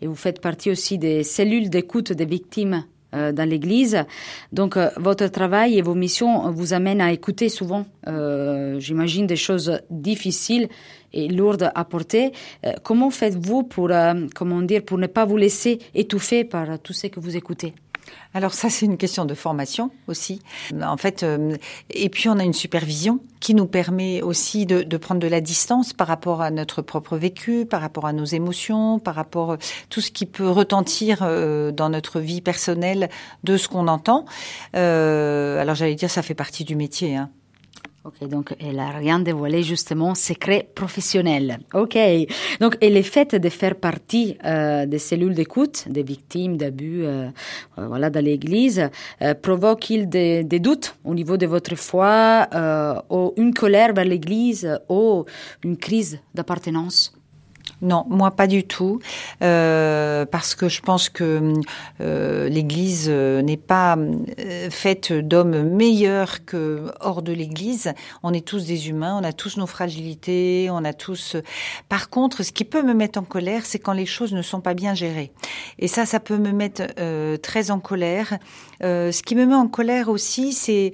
et 0.00 0.06
vous 0.06 0.14
faites 0.14 0.40
partie 0.40 0.70
aussi 0.70 0.98
des 0.98 1.22
cellules 1.22 1.70
d'écoute 1.70 2.12
des 2.12 2.24
victimes 2.24 2.84
euh, 3.12 3.32
dans 3.32 3.48
l'Église. 3.48 4.04
Donc, 4.52 4.76
euh, 4.76 4.88
votre 4.96 5.26
travail 5.26 5.76
et 5.76 5.82
vos 5.82 5.96
missions 5.96 6.48
vous 6.52 6.74
amènent 6.74 7.00
à 7.00 7.10
écouter 7.10 7.48
souvent, 7.48 7.84
euh, 8.06 8.78
j'imagine, 8.78 9.26
des 9.26 9.34
choses 9.34 9.80
difficiles 9.90 10.68
et 11.12 11.26
lourdes 11.26 11.72
à 11.74 11.84
porter. 11.84 12.30
Comment 12.84 13.10
faites-vous 13.10 13.64
pour, 13.64 13.90
comment 14.36 14.62
dire, 14.62 14.84
pour 14.84 14.96
ne 14.96 15.08
pas 15.08 15.24
vous 15.24 15.36
laisser 15.36 15.80
étouffer 15.92 16.44
par 16.44 16.78
tout 16.78 16.92
ce 16.92 17.08
que 17.08 17.18
vous 17.18 17.36
écoutez? 17.36 17.74
Alors 18.32 18.54
ça, 18.54 18.70
c'est 18.70 18.86
une 18.86 18.96
question 18.96 19.24
de 19.24 19.34
formation 19.34 19.90
aussi. 20.06 20.40
En 20.80 20.96
fait, 20.96 21.22
euh, 21.22 21.56
et 21.90 22.08
puis 22.08 22.28
on 22.28 22.38
a 22.38 22.44
une 22.44 22.52
supervision 22.52 23.18
qui 23.40 23.54
nous 23.54 23.66
permet 23.66 24.22
aussi 24.22 24.66
de, 24.66 24.96
prendre 24.96 25.20
de 25.20 25.26
la 25.26 25.40
distance 25.40 25.92
par 25.92 26.06
rapport 26.06 26.40
à 26.40 26.50
notre 26.50 26.82
propre 26.82 27.16
vécu, 27.16 27.66
par 27.66 27.80
rapport 27.80 28.06
à 28.06 28.12
nos 28.12 28.24
émotions, 28.24 28.98
par 28.98 29.14
rapport 29.14 29.52
à 29.52 29.58
tout 29.88 30.00
ce 30.00 30.10
qui 30.10 30.26
peut 30.26 30.48
retentir 30.48 31.20
euh, 31.22 31.72
dans 31.72 31.88
notre 31.88 32.20
vie 32.20 32.40
personnelle 32.40 33.08
de 33.42 33.56
ce 33.56 33.66
qu'on 33.66 33.88
entend. 33.88 34.26
Euh, 34.76 35.60
alors 35.60 35.74
j'allais 35.74 35.96
dire, 35.96 36.10
ça 36.10 36.22
fait 36.22 36.34
partie 36.34 36.64
du 36.64 36.76
métier. 36.76 37.16
Hein. 37.16 37.30
Ok, 38.02 38.26
donc 38.28 38.54
elle 38.58 38.78
a 38.78 38.88
rien 38.92 39.18
dévoilé 39.18 39.62
justement, 39.62 40.14
secret 40.14 40.66
professionnel. 40.74 41.58
Ok, 41.74 41.98
donc 42.58 42.78
et 42.80 42.88
le 42.88 43.02
fait 43.02 43.34
de 43.34 43.48
faire 43.50 43.74
partie 43.74 44.38
euh, 44.46 44.86
des 44.86 44.98
cellules 44.98 45.34
d'écoute 45.34 45.84
des 45.86 46.02
victimes 46.02 46.56
d'abus, 46.56 47.04
euh, 47.04 47.28
euh 47.76 47.86
voilà, 47.88 48.08
dans 48.08 48.24
l'Église, 48.24 48.88
euh, 49.20 49.34
provoque-t-il 49.34 50.08
des, 50.08 50.44
des, 50.44 50.60
doutes 50.60 50.96
au 51.04 51.14
niveau 51.14 51.36
de 51.36 51.44
votre 51.44 51.74
foi, 51.76 52.48
euh, 52.54 52.94
ou 53.10 53.34
une 53.36 53.52
colère 53.52 53.92
vers 53.92 54.06
l'Église, 54.06 54.80
ou 54.88 55.26
une 55.62 55.76
crise 55.76 56.20
d'appartenance? 56.34 57.19
Non, 57.82 58.04
moi 58.08 58.30
pas 58.30 58.46
du 58.46 58.64
tout, 58.64 59.00
euh, 59.42 60.26
parce 60.26 60.54
que 60.54 60.68
je 60.68 60.80
pense 60.82 61.08
que 61.08 61.54
euh, 62.00 62.48
l'Église 62.48 63.06
euh, 63.08 63.40
n'est 63.40 63.56
pas 63.56 63.96
euh, 63.96 64.70
faite 64.70 65.12
d'hommes 65.12 65.62
meilleurs 65.62 66.44
que 66.44 66.92
hors 67.00 67.22
de 67.22 67.32
l'Église. 67.32 67.92
On 68.22 68.32
est 68.34 68.46
tous 68.46 68.66
des 68.66 68.88
humains, 68.88 69.18
on 69.20 69.24
a 69.24 69.32
tous 69.32 69.56
nos 69.56 69.66
fragilités, 69.66 70.68
on 70.70 70.84
a 70.84 70.92
tous. 70.92 71.36
Par 71.88 72.10
contre, 72.10 72.42
ce 72.42 72.52
qui 72.52 72.64
peut 72.64 72.82
me 72.82 72.92
mettre 72.92 73.18
en 73.18 73.24
colère, 73.24 73.64
c'est 73.64 73.78
quand 73.78 73.92
les 73.92 74.06
choses 74.06 74.32
ne 74.34 74.42
sont 74.42 74.60
pas 74.60 74.74
bien 74.74 74.94
gérées. 74.94 75.32
Et 75.78 75.88
ça, 75.88 76.04
ça 76.04 76.20
peut 76.20 76.38
me 76.38 76.52
mettre 76.52 76.82
très 77.38 77.70
en 77.70 77.80
colère. 77.80 78.38
ce 78.80 79.22
qui 79.22 79.34
me 79.34 79.46
met 79.46 79.54
en 79.54 79.68
colère 79.68 80.08
aussi, 80.08 80.52
c'est 80.52 80.92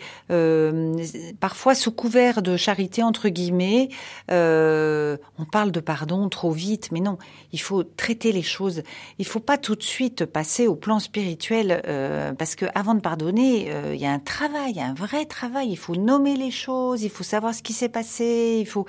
parfois 1.41 1.75
sous 1.75 1.93
couvert 1.93 2.43
de 2.43 2.57
charité 2.57 3.03
entre 3.03 3.29
guillemets, 3.29 3.89
on 4.29 5.45
parle 5.51 5.73
de 5.73 5.81
pardon 5.81 6.29
trop 6.29 6.51
vite 6.51 6.76
mais 6.93 7.01
non, 7.01 7.19
il 7.53 7.61
faut 7.61 7.83
traiter 7.83 8.33
les 8.33 8.43
choses. 8.43 8.83
Il 9.19 9.27
faut 9.27 9.41
pas 9.41 9.59
tout 9.59 9.77
de 9.77 9.83
suite 9.83 10.25
passer 10.25 10.67
au 10.67 10.75
plan 10.75 10.99
spirituel, 10.99 11.83
euh, 11.87 12.33
parce 12.33 12.55
que 12.55 12.67
avant 12.75 12.95
de 12.95 13.01
pardonner, 13.01 13.67
euh, 13.71 13.95
il 13.95 14.01
y 14.01 14.07
a 14.07 14.13
un 14.13 14.19
travail, 14.19 14.81
un 14.81 14.95
vrai 14.95 15.25
travail. 15.25 15.69
Il 15.71 15.77
faut 15.77 15.97
nommer 15.97 16.37
les 16.37 16.51
choses, 16.51 17.03
il 17.03 17.11
faut 17.11 17.25
savoir 17.25 17.55
ce 17.55 17.63
qui 17.63 17.73
s'est 17.73 17.89
passé, 17.89 18.59
il 18.61 18.67
faut. 18.67 18.87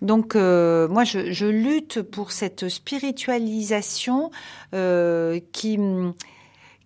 Donc 0.00 0.34
euh, 0.34 0.88
moi, 0.88 1.04
je, 1.04 1.30
je, 1.32 1.46
lutte 1.46 2.02
pour 2.02 2.32
cette 2.32 2.68
spiritualisation 2.68 4.30
qui 5.52 5.78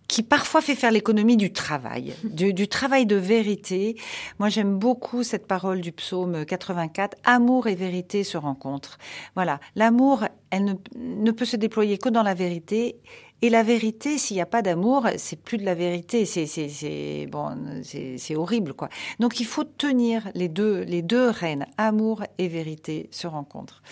qui 0.09 0.23
parfois 0.23 0.61
fait 0.61 0.75
faire 0.75 0.90
l'économie 0.90 1.37
du 1.37 1.53
travail, 1.53 2.14
du, 2.25 2.53
du, 2.53 2.69
travail 2.69 3.07
de 3.07 3.16
vérité. 3.16 3.97
Moi, 4.38 4.49
j'aime 4.49 4.79
beaucoup 4.79 5.23
cette 5.23 5.47
parole 5.47 5.81
du 5.81 5.92
psaume 5.92 6.45
84. 6.45 7.16
Amour 7.25 7.66
et 7.66 7.75
vérité 7.75 8.25
se 8.25 8.37
rencontrent. 8.37 8.99
Voilà. 9.35 9.61
L'amour, 9.75 10.25
elle 10.51 10.64
ne, 10.64 10.75
ne, 10.97 11.31
peut 11.31 11.45
se 11.45 11.57
déployer 11.57 11.99
que 11.99 12.09
dans 12.09 12.23
la 12.23 12.35
vérité. 12.35 12.97
Et 13.42 13.51
la 13.51 13.62
vérité, 13.62 14.16
s'il 14.16 14.37
n'y 14.37 14.40
a 14.40 14.47
pas 14.47 14.62
d'amour, 14.62 15.09
c'est 15.19 15.40
plus 15.40 15.59
de 15.59 15.64
la 15.64 15.75
vérité. 15.75 16.25
C'est, 16.25 17.29
bon, 17.31 17.55
c'est 17.83 18.37
horrible, 18.37 18.73
quoi. 18.73 18.88
Donc, 19.21 19.40
il 19.40 19.47
faut 19.47 19.64
tenir 19.64 20.29
les 20.35 20.49
deux, 20.49 20.81
les 20.81 21.03
deux 21.03 21.29
rênes. 21.29 21.66
Amour 21.77 22.23
et 22.38 22.49
vérité 22.49 23.09
se 23.11 23.27
rencontrent. 23.27 23.83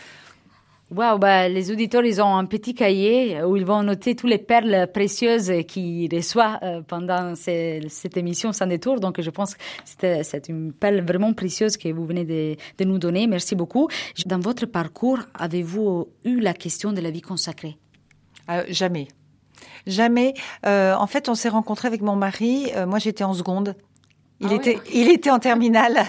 Wow, 0.94 1.18
bah, 1.18 1.48
les 1.48 1.72
auditeurs, 1.72 2.04
ils 2.04 2.22
ont 2.22 2.37
un 2.37 2.44
petit 2.44 2.72
cahier 2.72 3.42
où 3.42 3.57
ils 3.57 3.64
vont 3.64 3.83
noter 3.83 4.14
toutes 4.14 4.30
les 4.30 4.38
perles 4.38 4.87
précieuses 4.92 5.52
qu'ils 5.66 6.14
reçoivent 6.14 6.59
euh, 6.62 6.83
pendant 6.83 7.35
cette 7.35 8.16
émission 8.16 8.52
sans 8.52 8.66
détour. 8.66 9.00
Donc, 9.00 9.20
je 9.20 9.30
pense 9.30 9.57
que 9.57 10.22
c'est 10.22 10.48
une 10.48 10.72
perle 10.72 11.00
vraiment 11.00 11.33
précieuse 11.33 11.76
que 11.76 11.88
vous 11.88 12.07
venez 12.07 12.24
de, 12.24 12.85
nous 12.85 12.98
donner. 12.98 13.26
Merci 13.26 13.57
beaucoup. 13.57 13.88
Dans 14.26 14.38
votre 14.38 14.66
parcours, 14.66 15.18
avez-vous 15.35 16.07
eu 16.24 16.38
la 16.38 16.54
question 16.54 16.92
de 16.92 17.00
la 17.00 17.11
vie 17.11 17.22
consacrée? 17.22 17.76
Euh, 18.48 18.62
Jamais. 18.68 19.09
Jamais. 19.88 20.35
Euh, 20.64 20.94
en 20.94 21.09
fait, 21.09 21.28
on 21.28 21.35
s'est 21.35 21.48
rencontrés 21.48 21.88
avec 21.88 22.02
mon 22.02 22.14
mari. 22.14 22.70
Euh, 22.76 22.87
moi, 22.87 23.00
j'étais 23.00 23.24
en 23.24 23.35
seconde. 23.35 23.74
Il 24.40 24.48
ah 24.50 24.54
était, 24.54 24.80
oui. 24.84 24.90
il 24.92 25.10
était 25.10 25.30
en 25.30 25.38
terminale, 25.38 26.06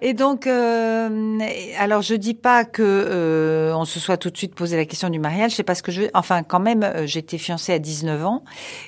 et 0.00 0.14
donc, 0.14 0.46
euh, 0.46 1.38
alors 1.78 2.00
je 2.00 2.14
dis 2.14 2.32
pas 2.32 2.64
que 2.64 2.82
euh, 2.82 3.76
on 3.76 3.84
se 3.84 4.00
soit 4.00 4.16
tout 4.16 4.30
de 4.30 4.36
suite 4.36 4.54
posé 4.54 4.78
la 4.78 4.86
question 4.86 5.10
du 5.10 5.18
mariage, 5.18 5.54
c'est 5.54 5.62
parce 5.62 5.82
que 5.82 5.92
je, 5.92 6.04
enfin 6.14 6.42
quand 6.42 6.58
même, 6.58 6.82
euh, 6.82 7.06
j'étais 7.06 7.36
fiancée 7.36 7.74
à 7.74 7.78
19 7.78 8.24
ans 8.24 8.44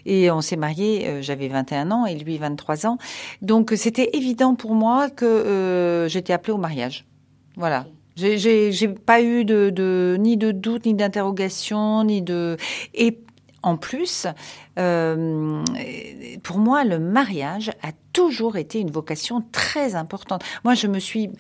et 0.07 0.31
on 0.31 0.41
s'est 0.41 0.57
marié, 0.57 1.07
euh, 1.07 1.23
j'avais 1.23 1.49
21 1.49 1.91
ans 1.91 2.07
et 2.07 2.15
lui 2.15 2.39
23 2.39 2.87
ans, 2.87 2.97
donc 3.43 3.75
c'était 3.77 4.09
évident 4.15 4.55
pour 4.55 4.75
moi 4.75 5.11
que 5.11 5.27
euh, 5.27 6.09
j'étais 6.09 6.33
appelée 6.33 6.55
au 6.55 6.59
mariage, 6.59 7.05
voilà. 7.57 7.85
J'ai 8.17 8.89
pas 8.89 9.21
eu 9.23 9.45
de, 9.45 9.71
de 9.71 10.17
ni 10.19 10.37
de 10.37 10.51
doute, 10.51 10.87
ni 10.87 10.95
d'interrogation, 10.95 12.03
ni 12.03 12.21
de 12.21 12.57
et 12.95 13.19
en 13.63 13.77
plus, 13.77 14.27
euh, 14.79 15.65
pour 16.43 16.59
moi, 16.59 16.85
le 16.85 16.99
mariage 16.99 17.71
a 17.83 17.91
toujours 18.19 18.57
été 18.57 18.81
une 18.81 18.91
vocation 18.91 19.45
très 19.53 19.95
importante. 19.95 20.43
Moi, 20.65 20.75
je 20.75 20.89
me 20.89 20.99
suis 20.99 21.31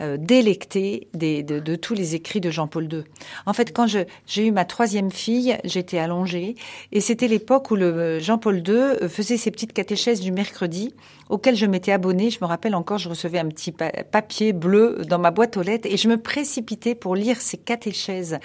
euh, 0.00 0.18
délectée 0.18 1.08
de, 1.14 1.76
tous 1.76 1.94
les 1.94 2.14
écrits 2.14 2.42
de 2.42 2.50
Jean-Paul 2.50 2.92
II. 2.92 3.04
En 3.46 3.54
fait, 3.54 3.72
quand 3.72 3.86
j'ai 3.86 4.46
eu 4.46 4.50
ma 4.50 4.66
troisième 4.66 5.10
fille, 5.10 5.56
j'étais 5.64 5.96
allongée 5.96 6.54
et 6.92 7.00
c'était 7.00 7.26
l'époque 7.26 7.70
où 7.70 7.76
le 7.76 8.18
Jean-Paul 8.18 8.58
II 8.58 9.08
faisait 9.08 9.38
ses 9.38 9.50
petites 9.50 9.72
catéchèses 9.72 10.20
du 10.20 10.30
mercredi 10.30 10.92
auxquelles 11.30 11.56
je 11.56 11.64
m'étais 11.64 11.92
abonnée. 11.92 12.28
Je 12.28 12.38
me 12.42 12.46
rappelle 12.46 12.74
encore, 12.74 12.98
je 12.98 13.08
recevais 13.08 13.38
un 13.38 13.48
petit 13.48 13.72
pa 13.72 13.90
papier 13.90 14.52
bleu 14.52 15.02
dans 15.08 15.18
ma 15.18 15.30
boîte 15.30 15.56
aux 15.56 15.62
lettres 15.62 15.88
et 15.90 15.96
je 15.96 16.08
me 16.08 16.18
précipitais 16.18 16.94
pour 16.94 17.16
lire 17.16 17.40
ces 17.40 17.56
catéchèses 17.56 18.38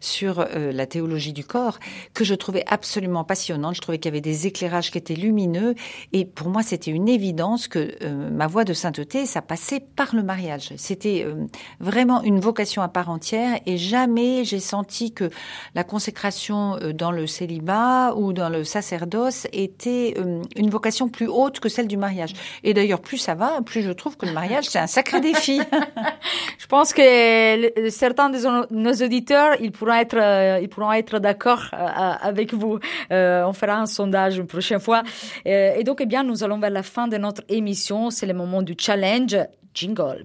sur 0.00 0.40
euh, 0.40 0.70
la 0.72 0.86
théologie 0.86 1.32
du 1.32 1.44
corps 1.44 1.78
que 2.12 2.24
je 2.24 2.34
trouvais 2.34 2.64
absolument 2.66 3.24
passionnante. 3.24 3.76
Je 3.76 3.80
trouvais 3.80 3.98
qu'il 3.98 4.10
y 4.10 4.12
avait 4.12 4.20
des 4.20 4.46
éclairages 4.46 4.90
qui 4.90 4.98
étaient 4.98 5.14
lumineux 5.14 5.74
et 6.12 6.26
pour 6.26 6.50
moi, 6.50 6.62
c'était 6.62 6.90
une 6.90 7.08
évidence 7.08 7.37
que 7.68 7.94
euh, 8.02 8.30
ma 8.30 8.46
voie 8.46 8.64
de 8.64 8.72
sainteté, 8.72 9.24
ça 9.26 9.42
passait 9.42 9.80
par 9.80 10.14
le 10.14 10.22
mariage. 10.22 10.72
C'était 10.76 11.24
euh, 11.24 11.46
vraiment 11.78 12.22
une 12.22 12.40
vocation 12.40 12.82
à 12.82 12.88
part 12.88 13.10
entière 13.10 13.60
et 13.64 13.76
jamais 13.76 14.44
j'ai 14.44 14.58
senti 14.58 15.12
que 15.12 15.30
la 15.74 15.84
consécration 15.84 16.76
euh, 16.76 16.92
dans 16.92 17.12
le 17.12 17.26
célibat 17.26 18.14
ou 18.16 18.32
dans 18.32 18.48
le 18.48 18.64
sacerdoce 18.64 19.46
était 19.52 20.14
une 20.56 20.70
vocation 20.70 21.08
plus 21.08 21.28
haute 21.28 21.60
que 21.60 21.68
celle 21.68 21.86
du 21.86 21.96
mariage. 21.96 22.32
Et 22.64 22.74
d'ailleurs, 22.74 23.00
plus 23.00 23.18
ça 23.18 23.34
va, 23.34 23.60
plus 23.64 23.82
je 23.82 23.92
trouve 23.92 24.16
que 24.16 24.26
le 24.26 24.32
mariage, 24.32 24.64
c'est 24.64 24.80
un 24.80 24.86
sacré 24.86 25.20
défi. 25.20 25.60
je 26.58 26.66
pense 26.66 26.92
que 26.92 27.90
certains 27.90 28.30
de 28.30 28.74
nos 28.74 28.92
auditeurs, 28.92 29.56
ils 29.60 29.70
pourront 29.70 29.94
être, 29.94 30.58
ils 30.60 30.68
pourront 30.68 30.92
être 30.92 31.18
d'accord 31.18 31.68
avec 31.72 32.52
vous. 32.52 32.78
on 33.10 33.52
fera 33.52 33.76
un 33.76 33.86
sondage 33.86 34.38
une 34.38 34.46
prochaine 34.46 34.80
fois. 34.80 35.02
et 35.44 35.82
donc, 35.84 36.00
eh 36.00 36.06
bien, 36.06 36.24
nous 36.24 36.42
allons 36.42 36.58
vers 36.58 36.70
la 36.70 36.82
fin 36.82 37.08
de 37.08 37.16
notre 37.16 37.27
notre 37.28 37.44
émission. 37.50 38.10
C'est 38.10 38.24
le 38.24 38.32
moment 38.32 38.62
du 38.62 38.74
challenge 38.78 39.36
Jingle. 39.74 40.24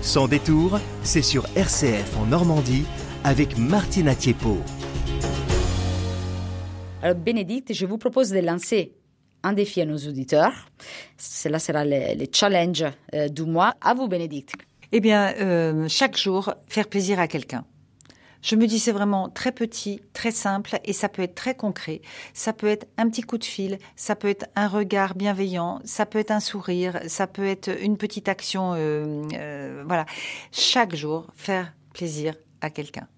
Sans 0.00 0.26
détour, 0.26 0.80
c'est 1.02 1.20
sur 1.22 1.44
RCF 1.54 2.16
en 2.16 2.24
Normandie 2.24 2.84
avec 3.24 3.58
Martina 3.58 4.14
Thiepo. 4.14 4.56
Alors, 7.02 7.16
Bénédicte, 7.16 7.74
je 7.74 7.84
vous 7.84 7.98
propose 7.98 8.30
de 8.30 8.38
lancer 8.38 8.94
un 9.42 9.52
défi 9.52 9.82
à 9.82 9.84
nos 9.84 9.98
auditeurs. 9.98 10.54
Cela 11.18 11.58
sera 11.58 11.84
le, 11.84 12.18
le 12.18 12.26
challenge 12.32 12.84
euh, 13.14 13.28
du 13.28 13.42
mois. 13.42 13.74
À 13.82 13.92
vous, 13.92 14.08
Bénédicte. 14.08 14.54
Eh 14.92 15.00
bien, 15.00 15.34
euh, 15.40 15.86
chaque 15.88 16.16
jour, 16.16 16.54
faire 16.68 16.88
plaisir 16.88 17.20
à 17.20 17.28
quelqu'un. 17.28 17.64
Je 18.42 18.56
me 18.56 18.66
dis 18.66 18.78
c'est 18.78 18.92
vraiment 18.92 19.28
très 19.28 19.52
petit, 19.52 20.00
très 20.12 20.30
simple 20.30 20.78
et 20.84 20.92
ça 20.92 21.08
peut 21.08 21.22
être 21.22 21.34
très 21.34 21.54
concret. 21.54 22.00
Ça 22.34 22.52
peut 22.52 22.68
être 22.68 22.86
un 22.96 23.08
petit 23.08 23.22
coup 23.22 23.38
de 23.38 23.44
fil, 23.44 23.78
ça 23.96 24.14
peut 24.14 24.28
être 24.28 24.46
un 24.54 24.68
regard 24.68 25.14
bienveillant, 25.14 25.80
ça 25.84 26.06
peut 26.06 26.18
être 26.18 26.30
un 26.30 26.40
sourire, 26.40 27.00
ça 27.06 27.26
peut 27.26 27.46
être 27.46 27.70
une 27.82 27.96
petite 27.96 28.28
action. 28.28 28.74
Euh, 28.74 29.22
euh, 29.34 29.82
voilà, 29.86 30.06
chaque 30.52 30.94
jour 30.94 31.26
faire 31.34 31.72
plaisir 31.92 32.34
à 32.60 32.70
quelqu'un. 32.70 33.08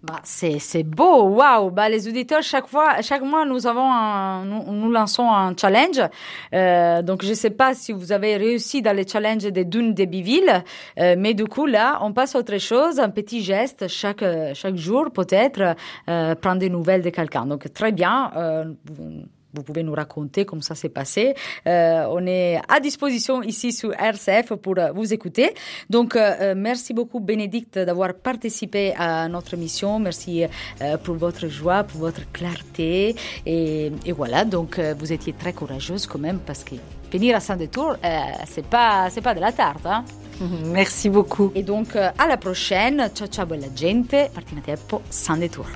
Bah, 0.00 0.20
c'est, 0.22 0.84
beau, 0.84 1.24
waouh! 1.24 1.70
Bah, 1.70 1.88
les 1.88 2.06
auditeurs, 2.06 2.40
chaque 2.40 2.68
fois, 2.68 3.02
chaque 3.02 3.22
mois, 3.22 3.44
nous 3.44 3.66
avons 3.66 3.90
un, 3.92 4.44
nous, 4.44 4.72
nous 4.72 4.92
lançons 4.92 5.28
un 5.28 5.56
challenge. 5.56 6.00
Euh, 6.54 7.02
donc, 7.02 7.24
je 7.24 7.34
sais 7.34 7.50
pas 7.50 7.74
si 7.74 7.90
vous 7.90 8.12
avez 8.12 8.36
réussi 8.36 8.80
dans 8.80 8.96
le 8.96 9.02
challenge 9.04 9.42
des 9.42 9.64
dunes 9.64 9.94
de 9.94 10.04
Biville, 10.04 10.62
euh, 11.00 11.16
mais 11.18 11.34
du 11.34 11.46
coup, 11.46 11.66
là, 11.66 11.98
on 12.02 12.12
passe 12.12 12.36
à 12.36 12.38
autre 12.38 12.58
chose, 12.58 13.00
un 13.00 13.10
petit 13.10 13.42
geste 13.42 13.88
chaque, 13.88 14.24
chaque 14.54 14.76
jour, 14.76 15.10
peut-être, 15.12 15.74
euh, 16.08 16.36
prendre 16.36 16.60
des 16.60 16.70
nouvelles 16.70 17.02
de 17.02 17.10
quelqu'un. 17.10 17.44
Donc, 17.46 17.72
très 17.72 17.90
bien. 17.90 18.30
Euh, 18.36 18.64
vous 19.54 19.62
pouvez 19.62 19.82
nous 19.82 19.94
raconter 19.94 20.44
comment 20.44 20.62
ça 20.62 20.74
s'est 20.74 20.88
passé. 20.88 21.34
Euh, 21.66 22.06
on 22.10 22.26
est 22.26 22.60
à 22.68 22.80
disposition 22.80 23.42
ici 23.42 23.72
sur 23.72 23.92
RCF 23.94 24.54
pour 24.54 24.78
euh, 24.78 24.92
vous 24.92 25.12
écouter. 25.12 25.54
Donc, 25.88 26.16
euh, 26.16 26.54
merci 26.56 26.92
beaucoup, 26.92 27.20
Bénédicte, 27.20 27.78
d'avoir 27.78 28.14
participé 28.14 28.94
à 28.96 29.28
notre 29.28 29.54
émission. 29.54 29.98
Merci 29.98 30.44
pour 31.04 31.16
votre 31.16 31.48
joie, 31.48 31.84
pour 31.84 32.00
votre 32.00 32.30
clarté. 32.32 33.16
Et, 33.46 33.90
voilà, 34.16 34.44
donc, 34.44 34.78
vous 34.78 35.12
étiez 35.12 35.32
très 35.32 35.52
courageuse 35.52 36.06
quand 36.06 36.18
même 36.18 36.38
parce 36.38 36.64
que 36.64 36.74
venir 37.12 37.36
à 37.36 37.40
Saint-Détour, 37.40 37.96
c'est 38.46 38.66
pas, 38.66 39.08
c'est 39.10 39.20
pas 39.20 39.34
de 39.34 39.40
la 39.40 39.52
tarte. 39.52 39.86
Hein? 39.86 40.04
Merci 40.66 41.08
beaucoup. 41.08 41.52
Et 41.54 41.62
donc, 41.62 41.96
à 41.96 42.26
la 42.26 42.36
prochaine. 42.36 43.10
Ciao, 43.14 43.28
ciao, 43.28 43.46
bella 43.46 43.68
gente. 43.74 44.30
Martina 44.34 44.60
Teppo, 44.60 45.02
Saint-Détour. 45.10 45.66